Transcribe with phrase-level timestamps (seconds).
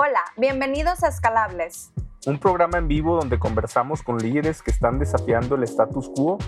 [0.00, 1.90] Hola, bienvenidos a Escalables.
[2.24, 6.38] Un programa en vivo donde conversamos con líderes que están desafiando el status quo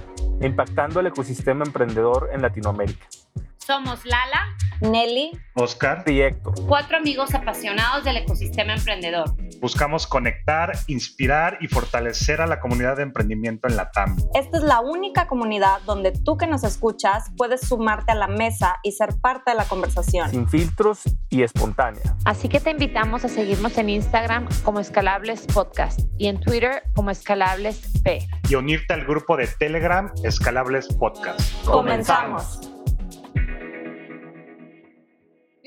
[0.41, 3.09] e impactando el ecosistema emprendedor en Latinoamérica.
[3.71, 6.55] Somos Lala, Nelly, Oscar y Héctor.
[6.67, 9.33] Cuatro amigos apasionados del ecosistema emprendedor.
[9.61, 14.17] Buscamos conectar, inspirar y fortalecer a la comunidad de emprendimiento en la TAM.
[14.35, 18.81] Esta es la única comunidad donde tú que nos escuchas puedes sumarte a la mesa
[18.83, 20.29] y ser parte de la conversación.
[20.31, 22.17] Sin filtros y espontánea.
[22.25, 27.13] Así que te invitamos a seguirnos en Instagram como Escalables Podcast y en Twitter como
[27.13, 28.27] Escalables P.
[28.49, 31.39] Y unirte al grupo de Telegram Escalables Podcast.
[31.65, 32.70] Comenzamos.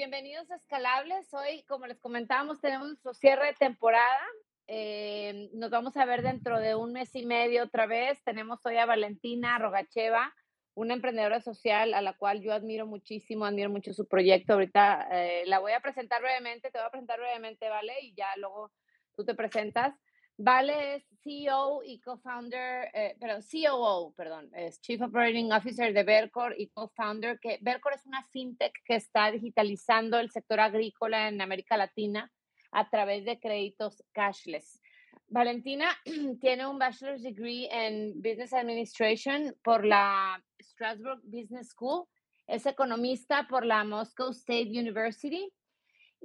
[0.06, 1.34] Bienvenidos a Escalables.
[1.34, 4.20] Hoy, como les comentábamos, tenemos nuestro cierre de temporada.
[4.68, 8.22] Eh, nos vamos a ver dentro de un mes y medio otra vez.
[8.26, 10.36] Tenemos hoy a Valentina Rogacheva,
[10.74, 14.52] una emprendedora social a la cual yo admiro muchísimo, admiro mucho su proyecto.
[14.52, 17.94] Ahorita eh, la voy a presentar brevemente, te voy a presentar brevemente, ¿vale?
[18.02, 18.74] Y ya luego
[19.16, 19.96] tú te presentas.
[20.38, 26.56] Vale es CEO y co-founder, eh, perdón, COO, perdón, es Chief Operating Officer de Vercor
[26.58, 31.78] y co-founder, que Vercor es una fintech que está digitalizando el sector agrícola en América
[31.78, 32.32] Latina
[32.72, 34.82] a través de créditos cashless.
[35.28, 35.88] Valentina
[36.42, 42.08] tiene un bachelor's degree en Business Administration por la Strasbourg Business School,
[42.48, 45.54] es economista por la Moscow State University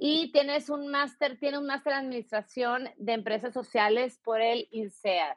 [0.01, 5.35] y tienes un máster, tiene un máster en administración de empresas sociales por el INSEAD.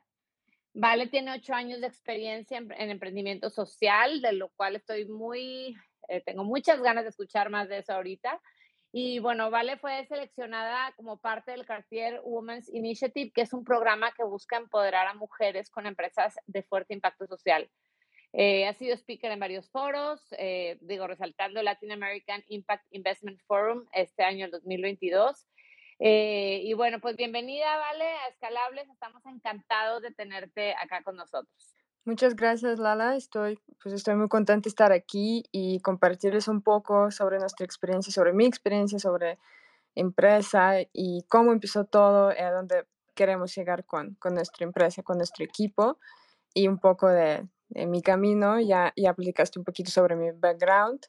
[0.73, 5.77] Vale tiene ocho años de experiencia en, en emprendimiento social, de lo cual estoy muy,
[6.09, 8.41] eh, tengo muchas ganas de escuchar más de eso ahorita.
[8.93, 14.13] Y bueno, Vale fue seleccionada como parte del Cartier Women's Initiative, que es un programa
[14.13, 17.69] que busca empoderar a mujeres con empresas de fuerte impacto social.
[18.35, 23.85] Eh, ha sido speaker en varios foros, eh, digo, resaltando Latin American Impact Investment Forum
[23.93, 25.47] este año, el 2022.
[25.99, 28.89] Eh, y bueno, pues bienvenida, Vale, a Escalables.
[28.89, 31.75] Estamos encantados de tenerte acá con nosotros.
[32.05, 33.17] Muchas gracias, Lala.
[33.17, 38.13] Estoy, pues estoy muy contenta de estar aquí y compartirles un poco sobre nuestra experiencia,
[38.13, 39.39] sobre mi experiencia, sobre
[39.95, 45.19] empresa y cómo empezó todo y a dónde queremos llegar con, con nuestra empresa, con
[45.19, 45.99] nuestro equipo
[46.55, 51.01] y un poco de, en mi camino, ya, ya aplicaste un poquito sobre mi background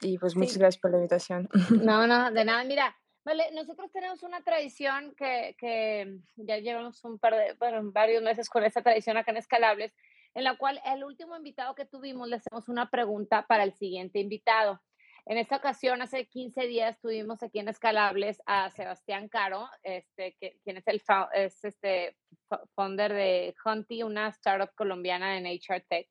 [0.00, 0.58] y pues muchas Sí.
[0.58, 1.48] gracias por la invitación.
[1.92, 2.64] No, no, de nada.
[2.64, 8.22] Mira, vale, nosotros tenemos una tradición que, que ya llevamos un par de, bueno, varios
[8.22, 9.92] meses con esta tradición acá en Escalables,
[10.34, 14.20] en la cual el último invitado que tuvimos le hacemos una pregunta para el siguiente
[14.20, 14.80] invitado.
[15.30, 20.58] En esta ocasión, hace 15 días, tuvimos aquí en Escalables a Sebastián Caro, este, que,
[20.64, 21.00] quien es el
[21.34, 22.16] es este
[22.48, 26.08] fo- founder de Hunty, una startup colombiana en HR Tech.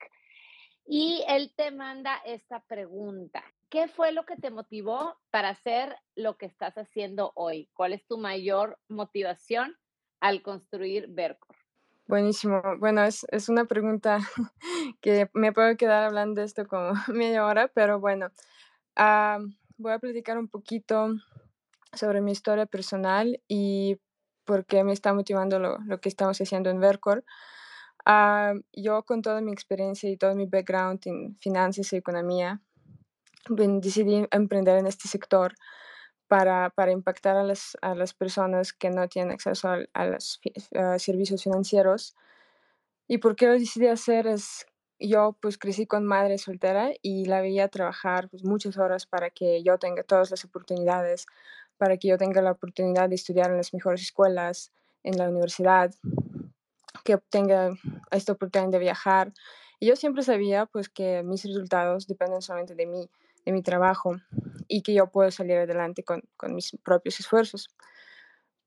[0.86, 3.44] Y él te manda esta pregunta.
[3.70, 7.70] ¿Qué fue lo que te motivó para hacer lo que estás haciendo hoy?
[7.74, 9.76] ¿Cuál es tu mayor motivación
[10.22, 11.58] al construir Vercor?
[12.08, 12.62] Buenísimo.
[12.78, 14.20] Bueno, es una pregunta
[15.02, 18.32] que me puedo quedar hablando de esto como media hora, pero bueno,
[18.96, 19.40] ah,
[19.78, 21.16] voy a platicar un poquito
[21.94, 24.00] sobre mi historia personal y
[24.46, 27.24] por qué me está motivando lo, lo que estamos haciendo en Vercor.
[28.06, 32.62] Ah, yo con toda mi experiencia y todo mi background en finanzas y economía,
[33.50, 35.56] ben- decidí emprender en este sector
[36.28, 40.40] para, para impactar a las, a las personas que no tienen acceso al- a, los
[40.76, 42.16] a servicios financieros.
[43.08, 44.28] ¿Y por qué lo decidí hacer?
[44.28, 44.66] Es,
[45.00, 49.64] yo pues crecí con madre soltera y la veía trabajar pues, muchas horas para que
[49.64, 51.26] yo tenga todas las oportunidades,
[51.78, 54.72] para que yo tenga la oportunidad de estudiar en las mejores escuelas,
[55.04, 55.94] en la universidad,
[57.06, 57.72] que tenga
[58.12, 59.34] esta oportunidad de viajar.
[59.80, 63.10] Y yo siempre sabía pues que mis resultados dependen solamente de mí,
[63.46, 64.18] de mi trabajo
[64.68, 67.70] y que yo puedo salir adelante con, con mis propios esfuerzos.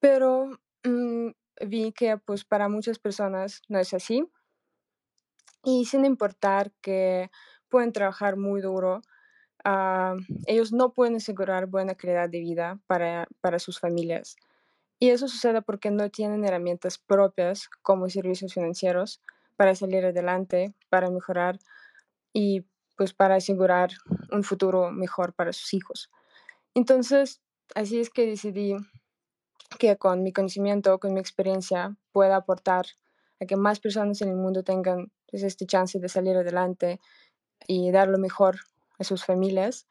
[0.01, 0.49] Pero
[0.85, 1.29] mm,
[1.67, 4.27] vi que pues para muchas personas no es así
[5.65, 7.31] y sin importar que
[7.69, 9.03] pueden trabajar muy duro,
[9.65, 14.37] ah, ellos no pueden asegurar buena calidad de vida para, para sus familias.
[14.99, 19.21] Y eso sucede porque no tienen herramientas propias como servicios financieros
[19.57, 21.59] para salir adelante, para mejorar
[22.33, 22.65] y
[22.97, 23.91] pues para asegurar
[24.31, 26.11] un futuro mejor para sus hijos.
[26.75, 27.43] Entonces,
[27.75, 28.77] así es que decidí
[29.79, 32.87] que con mi conocimiento, con mi experiencia, pueda aportar
[33.41, 37.01] a que más personas en el mundo tengan pues, este chance de salir adelante
[37.67, 38.57] y dar lo mejor
[39.01, 39.89] a sus familias.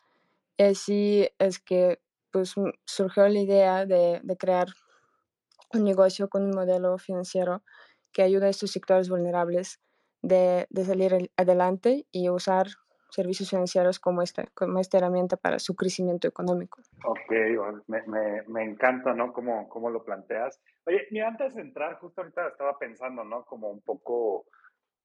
[0.55, 1.99] Y así es que
[2.31, 4.67] pues, m- surgió la idea de, de crear
[5.73, 7.63] un negocio con un modelo financiero
[8.13, 9.79] que ayuda a estos sectores vulnerables
[10.21, 12.67] de, de salir el- adelante y usar
[13.09, 16.81] servicios financieros como esta, como esta herramienta para su crecimiento económico.
[17.03, 17.31] Ok,
[17.88, 19.33] me, me, me encanta, ¿no?
[19.33, 20.61] Cómo, cómo lo planteas.
[20.85, 23.43] Oye, y antes de entrar, justo ahorita estaba pensando, ¿no?
[23.45, 24.45] Como un poco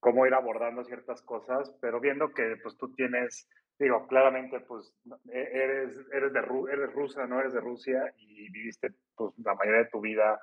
[0.01, 3.49] cómo ir abordando ciertas cosas, pero viendo que pues tú tienes,
[3.79, 4.95] digo, claramente pues
[5.33, 6.41] e, eres, eres, de,
[6.73, 10.41] eres rusa, no eres de Rusia y viviste pues la mayoría de tu vida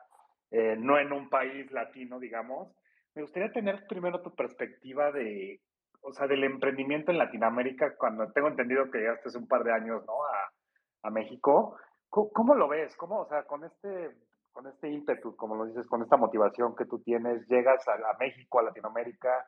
[0.52, 2.76] eh, no en un país latino, digamos.
[3.16, 5.62] Me gustaría tener primero tu perspectiva de,
[6.02, 9.72] o sea, del emprendimiento en Latinoamérica, cuando tengo entendido que llegaste hace un par de
[9.72, 10.14] años, ¿no?
[10.24, 11.78] A, a México.
[12.10, 12.96] ¿Cómo, ¿Cómo, lo ves?
[12.98, 14.12] ¿Cómo, o sea, con este,
[14.54, 18.18] con este ímpetu, como lo dices, con esta motivación que tú tienes, llegas a, a
[18.20, 19.46] México, a Latinoamérica,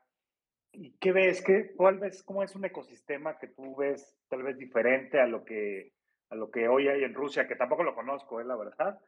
[0.71, 1.41] ¿y qué ves?
[1.41, 2.23] ¿Qué, ¿Cuál ves?
[2.23, 5.93] ¿Cómo es un ecosistema que tú ves tal vez diferente a lo que,
[6.29, 8.45] a lo que hoy hay en Rusia, que tampoco lo conozco, ¿eh?
[8.45, 8.99] la verdad?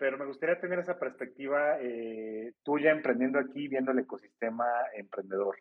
[0.00, 4.64] pero me gustaría tener esa perspectiva eh, tuya emprendiendo aquí, viendo el ecosistema
[4.96, 5.58] emprendedor.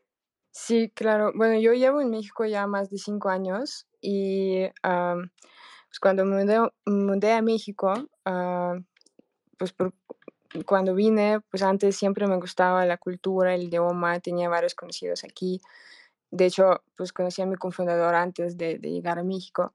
[0.52, 1.34] Sí, claro.
[1.36, 6.46] Bueno, yo llevo en México ya más de cinco años y pues cuando me
[6.86, 7.94] mudé, a México,
[8.26, 8.82] uh,
[9.60, 9.76] pues
[10.66, 15.62] cuando vine, pues antes siempre me gustaba la cultura, el idioma, tenía varios conocidos aquí.
[16.32, 19.74] De hecho, pues conocí a mi cofundador antes de, de llegar a México.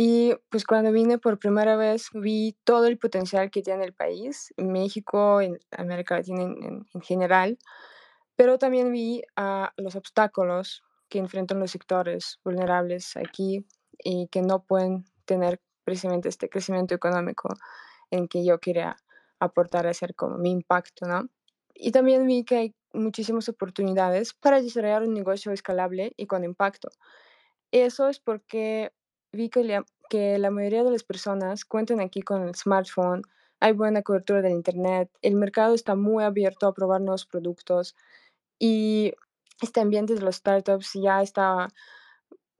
[0.00, 4.54] Y pues cuando vine por primera vez vi todo el potencial que tiene el país,
[4.56, 7.58] México, en América Latina en, general,
[8.36, 13.66] pero también vi a los obstáculos que enfrentan los sectores vulnerables aquí
[13.98, 17.48] y que no pueden tener precisamente este crecimiento económico
[18.10, 18.96] en que yo quería
[19.40, 21.28] aportar hacer como mi impacto, ¿no?
[21.74, 26.88] Y también vi que hay muchísimas oportunidades para desarrollar un negocio escalable y con impacto.
[27.70, 28.92] Eso es porque
[29.32, 33.22] vi que la, que la mayoría de las personas cuentan aquí con el smartphone,
[33.60, 37.94] hay buena cobertura del Internet, el mercado está muy abierto a probar nuevos productos
[38.58, 39.12] y
[39.60, 41.68] este ambiente de los startups ya está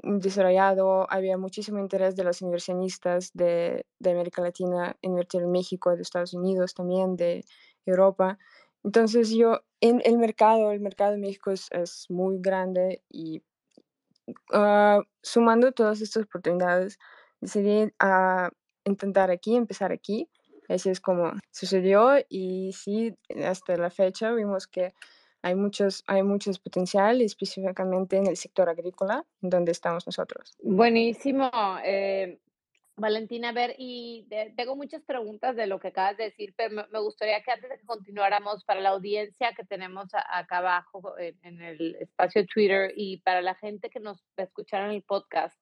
[0.03, 6.03] desarrollado, había muchísimo interés de los inversionistas de, de América Latina invertir en México, de
[6.03, 7.45] Estados Unidos también, de
[7.85, 8.39] Europa.
[8.85, 13.43] Entonces yo, en el mercado, el mercado de México es, es muy grande y
[14.53, 16.99] uh, sumando todas estas oportunidades,
[17.41, 18.49] decidí uh,
[18.85, 20.29] intentar aquí, empezar aquí.
[20.69, 23.15] Así es como sucedió y sí,
[23.45, 24.93] hasta la fecha vimos que
[25.43, 30.57] hay muchos, hay muchos potencial, específicamente en el sector agrícola, donde estamos nosotros.
[30.63, 31.51] Buenísimo.
[31.85, 32.39] Eh,
[32.99, 34.27] Valentina, a ver, y
[34.57, 37.79] tengo muchas preguntas de lo que acabas de decir, pero me, gustaría que antes de
[37.79, 43.41] que continuáramos, para la audiencia que tenemos acá abajo en, el espacio Twitter y para
[43.41, 45.57] la gente que nos escuchara en el podcast,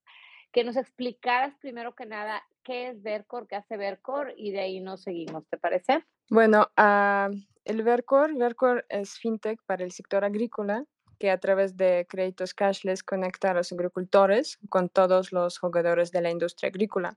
[0.52, 4.80] que nos explicaras primero que nada qué es Vercor, qué hace Vercor y de ahí
[4.80, 6.04] nos seguimos, ¿te parece?
[6.28, 7.32] Bueno, uh,
[7.64, 10.84] el Vercor, Vercor es fintech para el sector agrícola
[11.20, 16.20] que a través de créditos cashless conecta a los agricultores con todos los jugadores de
[16.20, 17.16] la industria agrícola.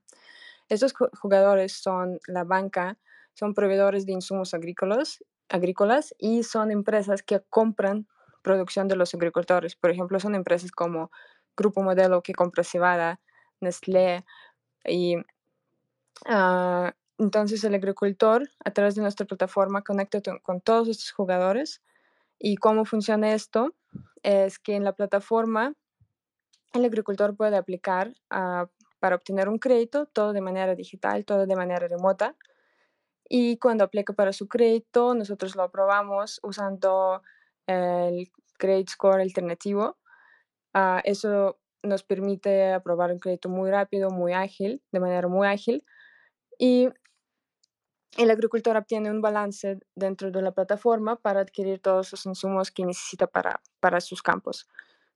[0.69, 2.99] Estos jugadores son la banca,
[3.33, 8.07] son proveedores de insumos agrícolas, agrícolas y son empresas que compran
[8.43, 9.75] producción de los agricultores.
[9.75, 11.09] Por ejemplo, son empresas como
[11.57, 13.19] Grupo Modelo que compra cebada,
[13.59, 14.23] Nestlé
[14.85, 15.17] y
[16.25, 21.81] uh, entonces el agricultor a través de nuestra plataforma conecta con todos estos jugadores
[22.39, 23.75] y cómo funciona esto
[24.23, 25.73] es que en la plataforma
[26.73, 28.67] el agricultor puede aplicar ah,
[28.99, 32.35] para obtener un crédito, todo de manera digital, todo de manera remota.
[33.27, 37.21] Y cuando aplica para su crédito, nosotros lo aprobamos usando
[37.65, 39.97] el Credit Score alternativo.
[40.73, 45.85] Uh, eso nos permite aprobar un crédito muy rápido, muy ágil, de manera muy ágil.
[46.59, 46.89] Y
[48.17, 52.85] el agricultor obtiene un balance dentro de la plataforma para adquirir todos los insumos que
[52.85, 54.67] necesita para, para sus campos.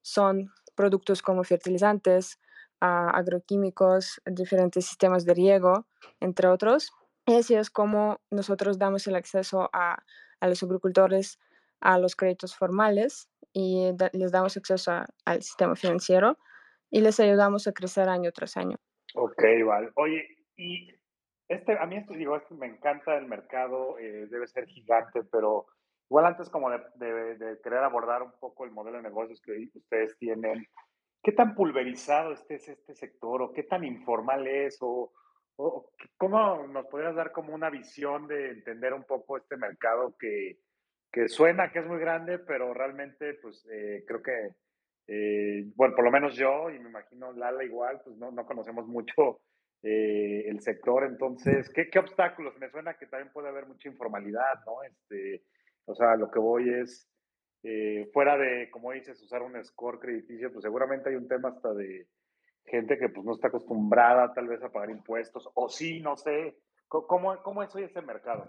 [0.02, 2.40] Son productos como fertilizantes,
[2.82, 5.86] uh, agroquímicos, diferentes sistemas de riego,
[6.20, 6.92] entre otros.
[7.28, 10.04] Y así es como nosotros damos el acceso a,
[10.40, 11.38] a los agricultores
[11.84, 14.92] a los créditos formales y les damos acceso
[15.26, 16.38] al sistema financiero
[16.90, 18.78] y les ayudamos a crecer año tras año.
[19.16, 19.92] Ok, vale.
[19.96, 20.90] Oye, y
[21.54, 25.68] este, a mí esto, digo, esto me encanta el mercado, eh, debe ser gigante, pero
[26.10, 26.80] igual antes como de,
[27.36, 30.68] de, querer abordar un poco el modelo de negocios que ustedes tienen,
[31.24, 35.12] ¿qué tan pulverizado este es este sector o qué tan informal es o,
[35.56, 40.60] o cómo nos podrías dar como una visión de entender un poco este mercado que,
[41.12, 44.50] que suena que es muy grande, pero realmente pues eh, creo que,
[45.08, 48.88] eh, bueno, por lo menos yo y me imagino Lala igual, pues no, no conocemos
[48.88, 49.42] mucho
[49.84, 51.04] eh, el sector.
[51.04, 52.58] Entonces, ¿qué, ¿qué, obstáculos?
[52.58, 54.82] Me suena que también puede haber mucha informalidad, ¿no?
[54.84, 55.44] Este,
[55.86, 57.10] o sea, lo que voy es,
[57.64, 61.74] eh, fuera de, como dices, usar un score crediticio, pues seguramente hay un tema hasta
[61.74, 62.08] de
[62.66, 66.58] gente que pues no está acostumbrada tal vez a pagar impuestos, o sí, no sé,
[66.88, 68.48] ¿cómo, cómo es hoy ese mercado?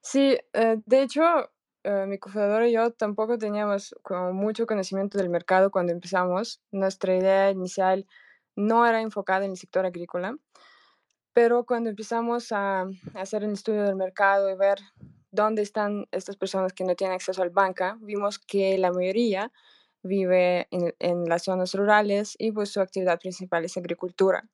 [0.00, 1.22] Sí, eh, de hecho,
[1.82, 6.62] eh, mi cofundador y yo tampoco teníamos como mucho conocimiento del mercado cuando empezamos.
[6.70, 8.06] Nuestra idea inicial
[8.60, 10.36] no era enfocada en el sector agrícola,
[11.32, 14.78] pero cuando empezamos a hacer un estudio del mercado y ver
[15.30, 19.52] dónde están estas personas que no tienen acceso al banca, vimos que la mayoría
[20.02, 24.48] vive en, en, las zonas rurales y pues su actividad principal es agricultura.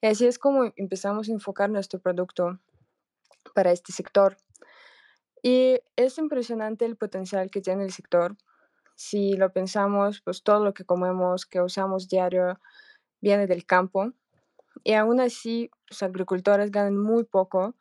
[0.00, 2.58] Y así es como empezamos a enfocar nuestro producto
[3.54, 4.36] para este sector.
[5.42, 8.36] Y es impresionante el potencial que tiene el sector.
[8.94, 12.60] Si lo pensamos, pues todo lo que comemos, que usamos diario,
[13.22, 14.12] viene del campo.
[14.84, 17.74] Y aún así, los agricultores ganan muy poco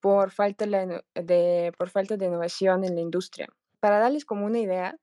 [0.00, 3.48] por falta de, por falta de innovación en la industria.
[3.80, 4.98] Para darles como una idea,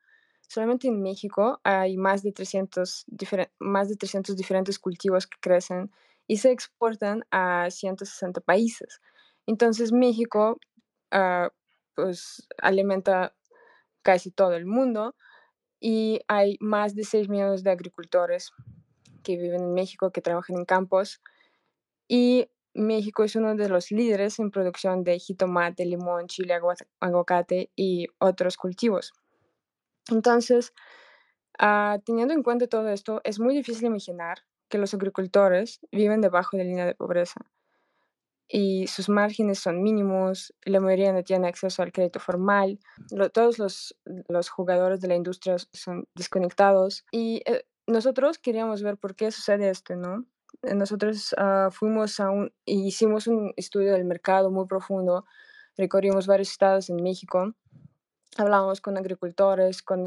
[0.48, 3.06] solamente en México hay más de 300,
[3.60, 5.92] más de 300 diferentes cultivos que crecen
[6.26, 9.02] y se exportan a 160 países.
[9.46, 10.58] Entonces México
[11.12, 11.50] uh,
[11.96, 13.36] pues, alimenta
[14.04, 15.16] casi todo el mundo
[15.80, 18.54] y hay más de 6 millones de agricultores
[19.24, 21.22] que viven en México, que trabajan en campos
[22.08, 26.60] y México es uno de los líderes en producción de jitomate, limón, chile,
[27.00, 29.14] aguacate y otros cultivos.
[30.10, 30.74] Entonces,
[31.62, 34.40] uh, teniendo en cuenta todo esto, es muy difícil imaginar
[34.70, 37.42] que los agricultores viven debajo de la línea de pobreza
[38.48, 42.80] y sus márgenes son mínimos, la mayoría no tiene acceso al crédito formal,
[43.34, 43.96] todos los,
[44.28, 49.70] los, jugadores de la industria son desconectados y eh, nosotros queríamos ver por qué sucede
[49.70, 50.26] esto, ¿no?
[50.62, 55.26] nosotros uh, fuimos a un, hicimos un estudio del mercado muy profundo,
[55.76, 57.54] recorrimos varios estados en México,
[58.38, 60.06] hablamos con agricultores, con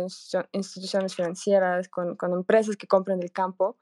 [0.52, 3.76] instituciones financieras, con, con empresas que compran del campo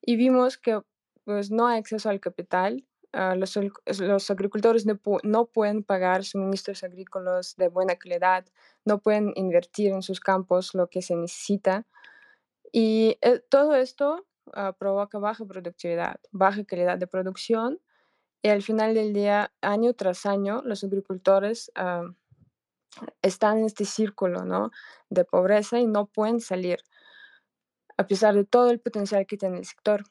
[0.00, 0.80] y vimos que
[1.24, 2.84] pues, no hay acceso al capital.
[3.12, 3.56] Uh, los,
[4.00, 8.44] los, agricultores no, no, pueden pagar suministros agrícolas de buena calidad,
[8.84, 11.86] no pueden invertir en sus campos lo que se necesita.
[12.76, 17.78] Y eh, todo esto uh, provoca baja productividad, baja calidad de producción
[18.42, 22.12] y al final del día, año tras año, los agricultores uh,
[23.22, 24.72] están en este círculo ¿no?
[25.08, 26.80] de pobreza y no pueden salir
[27.96, 30.02] a pesar de todo el potencial que tiene el sector.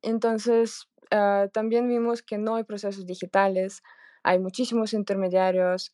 [0.00, 3.82] Entonces, uh, también vimos que no hay procesos digitales,
[4.22, 5.92] hay muchísimos intermediarios,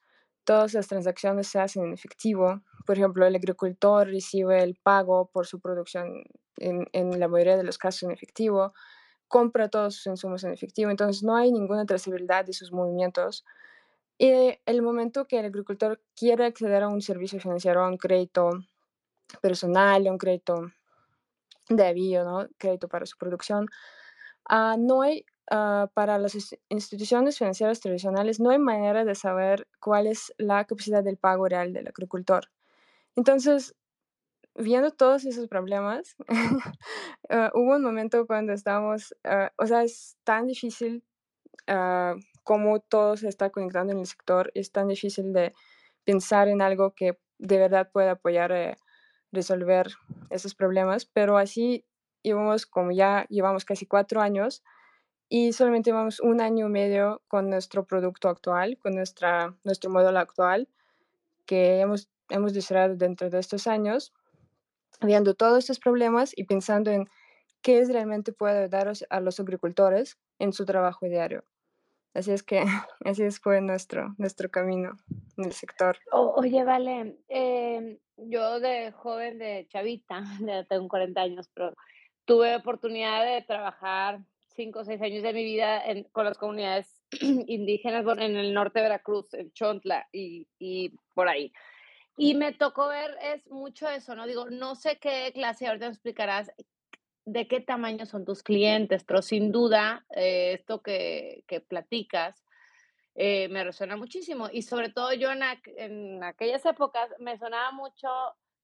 [0.50, 2.60] todas las transacciones se hacen en efectivo.
[2.84, 6.24] Por ejemplo, el agricultor recibe el pago por su producción
[6.56, 8.74] en, en, la mayoría de los casos en efectivo,
[9.28, 13.44] compra todos sus insumos en efectivo, entonces no hay ninguna trazabilidad de sus movimientos.
[14.18, 18.50] Y el momento que el agricultor quiere acceder a un servicio financiero, a un crédito
[19.40, 20.72] personal, a un crédito
[21.68, 22.48] de avío, ¿no?
[22.58, 23.68] crédito para su producción,
[24.50, 26.36] uh, no hay, uh, para las
[26.68, 31.72] instituciones financieras tradicionales, no hay manera de saber cuál es la capacidad del pago real
[31.72, 32.50] del agricultor.
[33.16, 33.74] Entonces,
[34.54, 36.24] viendo todos esos problemas, uh,
[37.54, 41.04] hubo un momento cuando estábamos, uh, o sea, es tan difícil
[42.42, 45.54] cómo todo se está conectando en el sector, es tan difícil de
[46.04, 48.76] pensar en algo que de verdad pueda apoyar a
[49.30, 49.86] resolver
[50.30, 51.86] esos problemas, pero así
[52.22, 54.64] llevamos como ya llevamos casi cuatro años
[55.32, 60.18] y solamente llevamos un año y medio con nuestro producto actual, con nuestra, nuestro modelo
[60.18, 60.68] actual
[61.46, 64.12] que hemos, hemos desarrollado dentro de estos años
[65.00, 67.08] viendo todos estos problemas y pensando en
[67.62, 71.44] qué es realmente puede ayudar a los agricultores en su trabajo diario.
[72.12, 72.64] Así es que
[73.04, 74.96] así fue nuestro, nuestro camino
[75.36, 75.96] en el sector.
[76.10, 81.72] oye, Vale, eh, yo de joven, de chavita, ya tengo 40 años, pero
[82.24, 87.02] tuve oportunidad de trabajar 5 o 6 años de mi vida en, con las comunidades
[87.20, 91.52] indígenas en el norte de Veracruz, en Chontla y, y por ahí.
[92.16, 94.26] Y me tocó ver es mucho eso, ¿no?
[94.26, 96.52] Digo, no sé qué clase, ahorita me explicarás
[97.24, 102.44] de qué tamaño son tus clientes, pero sin duda eh, esto que, que platicas
[103.14, 104.48] eh, me resuena muchísimo.
[104.52, 105.42] Y sobre todo yo en,
[105.76, 108.08] en, aquellas épocas me sonaba mucho,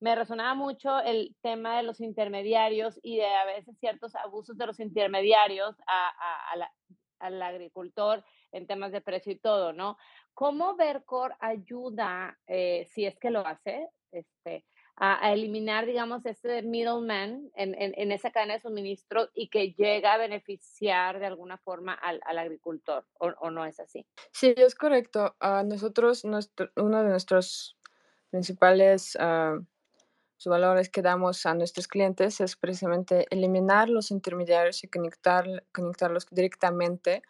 [0.00, 4.66] me resonaba mucho el tema de los intermediarios y de a veces ciertos abusos de
[4.66, 6.72] los intermediarios a, la,
[7.18, 9.96] al agricultor en temas de precio y todo, ¿no?
[10.34, 14.64] ¿Cómo Vercor ayuda, eh, si es que lo hace, este,
[14.96, 20.18] a, eliminar, digamos, ese middleman en, en, esa cadena de suministro y que llega a
[20.18, 24.06] beneficiar de alguna forma al, al agricultor, o, no es así?
[24.32, 25.36] Sí, es correcto.
[25.40, 27.76] A nosotros, nuestro, uno de nuestros
[28.30, 29.62] principales uh,
[30.44, 37.22] valores que damos a nuestros clientes es precisamente eliminar los intermediarios y conectar, conectarlos directamente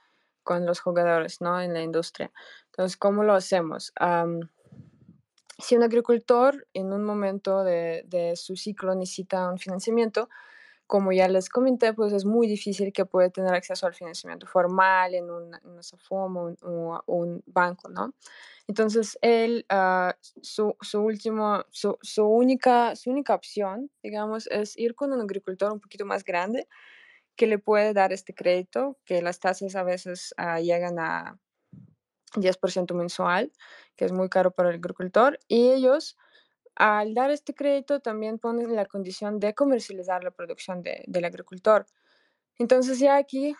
[0.42, 1.60] con los jugadores ¿no?
[1.60, 2.32] en la industria.
[2.66, 3.92] Entonces, ¿cómo lo hacemos?
[5.58, 10.28] si un agricultor en un momento de, de, su ciclo necesita un financiamiento,
[10.86, 15.14] como ya les comenté, pues es muy difícil que pueda tener acceso al financiamiento formal
[15.14, 15.80] en una, en
[16.62, 18.14] o un, banco, ¿no?
[18.68, 24.94] Entonces, él, ah, su, su, último, su, su, única, su única opción, digamos, es ir
[24.94, 26.68] con un agricultor un poquito más grande
[27.36, 31.38] que le puede dar este crédito, que las tasas a veces uh, llegan a
[32.32, 33.52] 10% mensual,
[33.96, 36.16] que es muy caro para el agricultor, y ellos
[36.76, 41.86] al dar este crédito también ponen la condición de comercializar la producción del agricultor.
[42.58, 43.56] Entonces ya aquí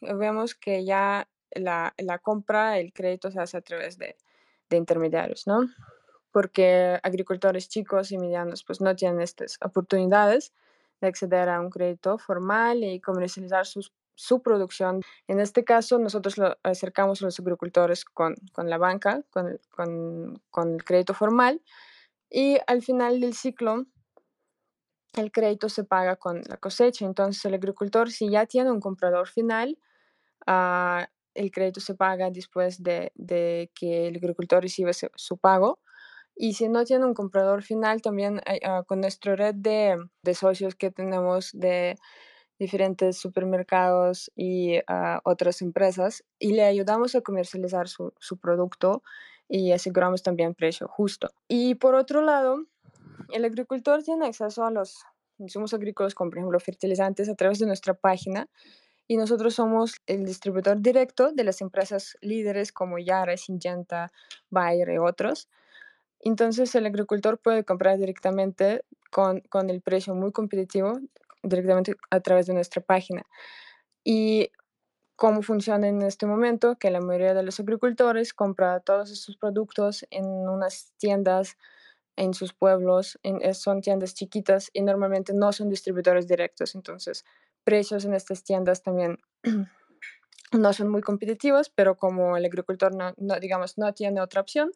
[0.00, 4.16] vemos que ya la, la, compra, el crédito se hace a través de,
[4.68, 5.66] de, intermediarios, ¿no?
[6.30, 10.52] Porque agricultores chicos y medianos pues no tienen estas oportunidades
[11.00, 15.02] de acceder a un crédito formal y comercializar sus, su producción.
[15.26, 20.42] En este caso, nosotros lo acercamos a los agricultores con, con la banca, con, con,
[20.50, 21.62] con el crédito formal,
[22.30, 23.86] y al final del ciclo,
[25.14, 27.06] el crédito se paga con la cosecha.
[27.06, 29.78] Entonces, el agricultor, si ya tiene un comprador final,
[30.46, 33.12] ah, el crédito se paga después de,
[33.74, 35.80] que el agricultor recibe su, pago.
[36.36, 39.96] Y si no tiene un comprador final, también ah, con nuestra red de,
[40.34, 41.96] socios que tenemos de
[42.58, 49.02] diferentes supermercados y ah, otras empresas, y le ayudamos a comercializar su, su producto
[49.48, 51.30] y aseguramos también precio justo.
[51.48, 52.64] Y por otro lado,
[53.32, 55.04] el agricultor tiene acceso a los
[55.38, 58.48] insumos agrícolas, como por ejemplo fertilizantes, a través de nuestra página.
[59.06, 64.12] Y nosotros somos el distribuidor directo de las empresas líderes como Yara, Syngenta,
[64.50, 65.48] Bayer y otros.
[66.20, 71.00] Entonces el agricultor puede comprar directamente con, con el precio muy competitivo,
[71.42, 73.24] directamente a través de nuestra página.
[74.04, 74.50] Y
[75.18, 80.06] cómo funciona en este momento, que la mayoría de los agricultores compra todos estos productos
[80.10, 81.56] en unas tiendas
[82.14, 87.24] en sus pueblos, en, eh, son tiendas chiquitas y normalmente no son distribuidores directos, entonces
[87.64, 89.18] precios en estas tiendas también
[90.52, 94.70] no son muy competitivos, pero como el agricultor no, no digamos, no tiene otra opción,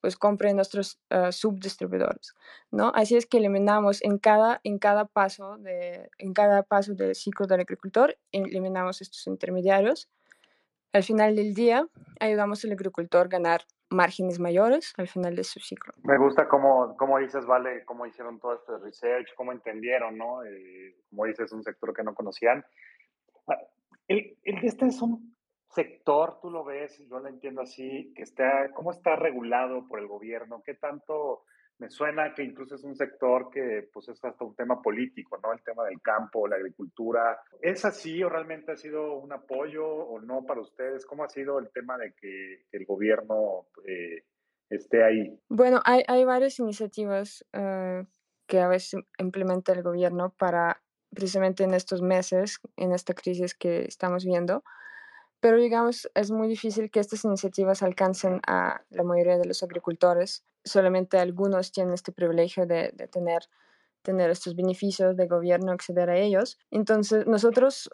[0.00, 2.34] pues compre nuestros uh, subdistribuidores,
[2.70, 2.92] ¿no?
[2.94, 7.46] Así es que eliminamos en cada, en cada paso de, en cada paso del ciclo
[7.46, 10.08] del agricultor, eliminamos estos intermediarios.
[10.92, 11.86] Al final del día,
[12.20, 15.92] ayudamos al agricultor a ganar márgenes mayores al final de su ciclo.
[16.02, 20.44] Me gusta cómo, cómo dices, Vale, cómo hicieron todo este research, cómo entendieron, ¿no?
[20.44, 22.64] Eh, como dices, un sector que no conocían.
[23.48, 23.58] Ah,
[24.08, 25.35] el, el, este es un
[25.76, 30.06] sector tú lo ves, yo lo entiendo así, que está, cómo está regulado por el
[30.08, 31.44] gobierno, qué tanto
[31.78, 35.52] me suena que incluso es un sector que pues es hasta un tema político, ¿no?
[35.52, 37.38] El tema del campo, la agricultura.
[37.60, 41.04] ¿Es así o realmente ha sido un apoyo o no para ustedes?
[41.04, 44.24] ¿Cómo ha sido el tema de que, el gobierno eh,
[44.70, 45.38] esté ahí?
[45.50, 48.06] Bueno, hay, hay varias iniciativas eh,
[48.46, 50.80] que a veces implementa el gobierno para
[51.14, 54.64] precisamente en estos meses, en esta crisis que estamos viendo,
[55.40, 60.44] pero digamos, es muy difícil que estas iniciativas alcancen a la mayoría de los agricultores.
[60.64, 63.42] Solamente algunos tienen este privilegio de, tener,
[64.02, 66.58] tener estos beneficios de gobierno, acceder a ellos.
[66.70, 67.90] Entonces, nosotros,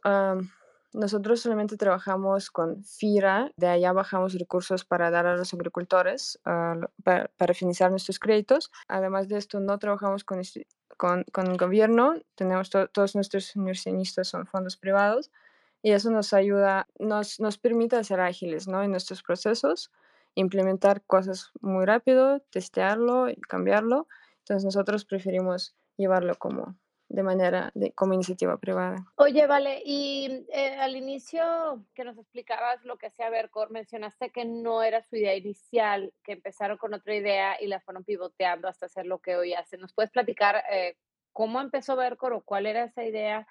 [0.92, 7.28] nosotros solamente trabajamos con FIRA, de allá bajamos recursos para dar a los agricultores, para,
[7.36, 8.70] para, financiar nuestros créditos.
[8.86, 10.40] Además de esto, no trabajamos con,
[10.96, 15.30] con, con el gobierno, tenemos todos nuestros inversionistas son fondos privados
[15.82, 18.82] y eso nos ayuda, nos, nos permite ser ágiles ¿no?
[18.82, 19.90] en nuestros procesos,
[20.34, 24.06] implementar cosas muy rápido, testearlo y cambiarlo.
[24.38, 26.76] Entonces nosotros preferimos llevarlo como
[27.08, 29.04] de manera de, como iniciativa privada.
[29.16, 34.46] Oye, vale, y eh, al inicio que nos explicabas lo que hacía Vercor, mencionaste que
[34.46, 38.86] no era su idea inicial, que empezaron con otra idea y la fueron pivoteando hasta
[38.86, 39.80] hacer lo que hoy hacen.
[39.80, 40.96] ¿Nos puedes platicar eh,
[41.32, 43.46] cómo empezó Vercor o cuál era esa idea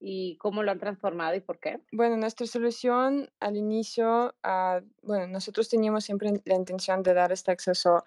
[0.00, 1.80] y cómo lo han transformado y por qué?
[1.92, 7.52] Bueno, nuestra solución al inicio, uh, bueno, nosotros teníamos siempre la intención de dar este
[7.52, 8.04] acceso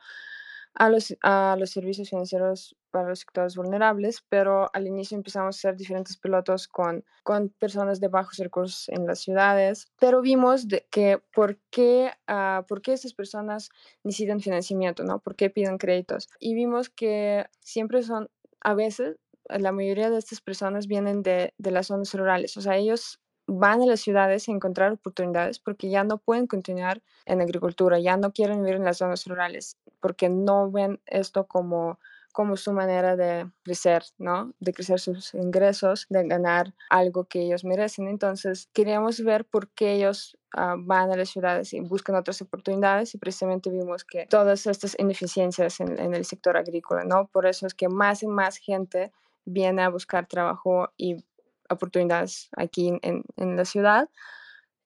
[0.77, 5.57] a los, a los servicios financieros para los sectores vulnerables, pero al inicio empezamos a
[5.57, 11.19] hacer diferentes pilotos con, con personas de bajos recursos en las ciudades, pero vimos que
[11.33, 13.69] por qué, uh, por qué esas personas
[14.03, 15.19] necesitan financiamiento, ¿no?
[15.19, 16.29] ¿Por qué piden créditos?
[16.39, 18.29] Y vimos que siempre son,
[18.61, 19.17] a veces,
[19.49, 23.81] la mayoría de estas personas vienen de, de las zonas rurales, o sea, ellos van
[23.81, 28.33] a las ciudades a encontrar oportunidades porque ya no pueden continuar en agricultura, ya no
[28.33, 31.97] quieren vivir en las zonas rurales porque no ven esto como
[32.37, 34.53] como su manera de crecer, ¿no?
[34.59, 38.07] De crecer sus ingresos, de ganar algo que ellos merecen.
[38.07, 43.15] Entonces, queríamos ver por qué ellos ah, van a las ciudades y buscan otras oportunidades
[43.15, 47.25] y precisamente vimos que todas estas ineficiencias en, en el sector agrícola, ¿no?
[47.25, 49.11] Por eso es que más y más gente
[49.47, 51.23] viene a buscar trabajo y
[51.69, 54.09] oportunidades aquí en, en la ciudad.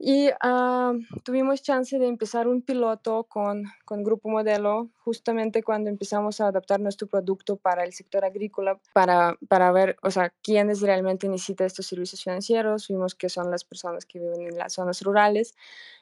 [0.03, 0.93] Y ah,
[1.23, 6.79] tuvimos chance de empezar un piloto con, con Grupo Modelo justamente cuando empezamos a adaptar
[6.79, 11.85] nuestro producto para el sector agrícola, para, para ver, o sea, quiénes realmente necesitan estos
[11.85, 12.87] servicios financieros.
[12.87, 15.53] Vimos que son las personas que viven en las zonas rurales.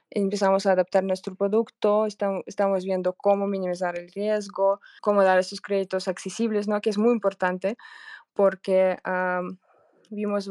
[0.09, 5.59] Empezamos a adaptar nuestro producto, estamos, estamos viendo cómo minimizar el riesgo, cómo dar esos
[5.59, 6.79] créditos accesibles, ¿no?
[6.79, 7.75] Que es muy importante
[8.33, 8.97] porque...
[9.03, 9.41] Ah,
[10.09, 10.49] vimos,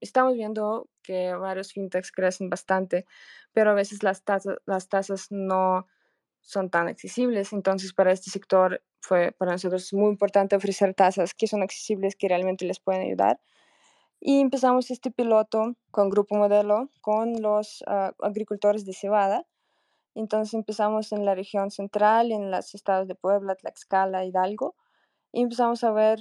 [0.00, 3.04] estamos viendo que varios fintechs crecen bastante,
[3.52, 5.86] pero a veces las tasas, las tasas no
[6.40, 7.52] son tan accesibles.
[7.52, 12.28] Entonces, para este sector fue para nosotros muy importante ofrecer tasas que son accesibles, que
[12.28, 13.40] realmente les pueden ayudar.
[14.20, 19.46] Y empezamos este piloto con Grupo Modelo, con los ah, agricultores de cebada.
[20.14, 24.76] Entonces empezamos en la región central, en los estados de Puebla, Tlaxcala, Hidalgo,
[25.32, 26.20] y empezamos a ver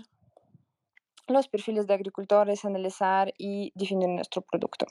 [1.27, 4.85] los perfiles de agricultores, analizar y definir nuestro producto.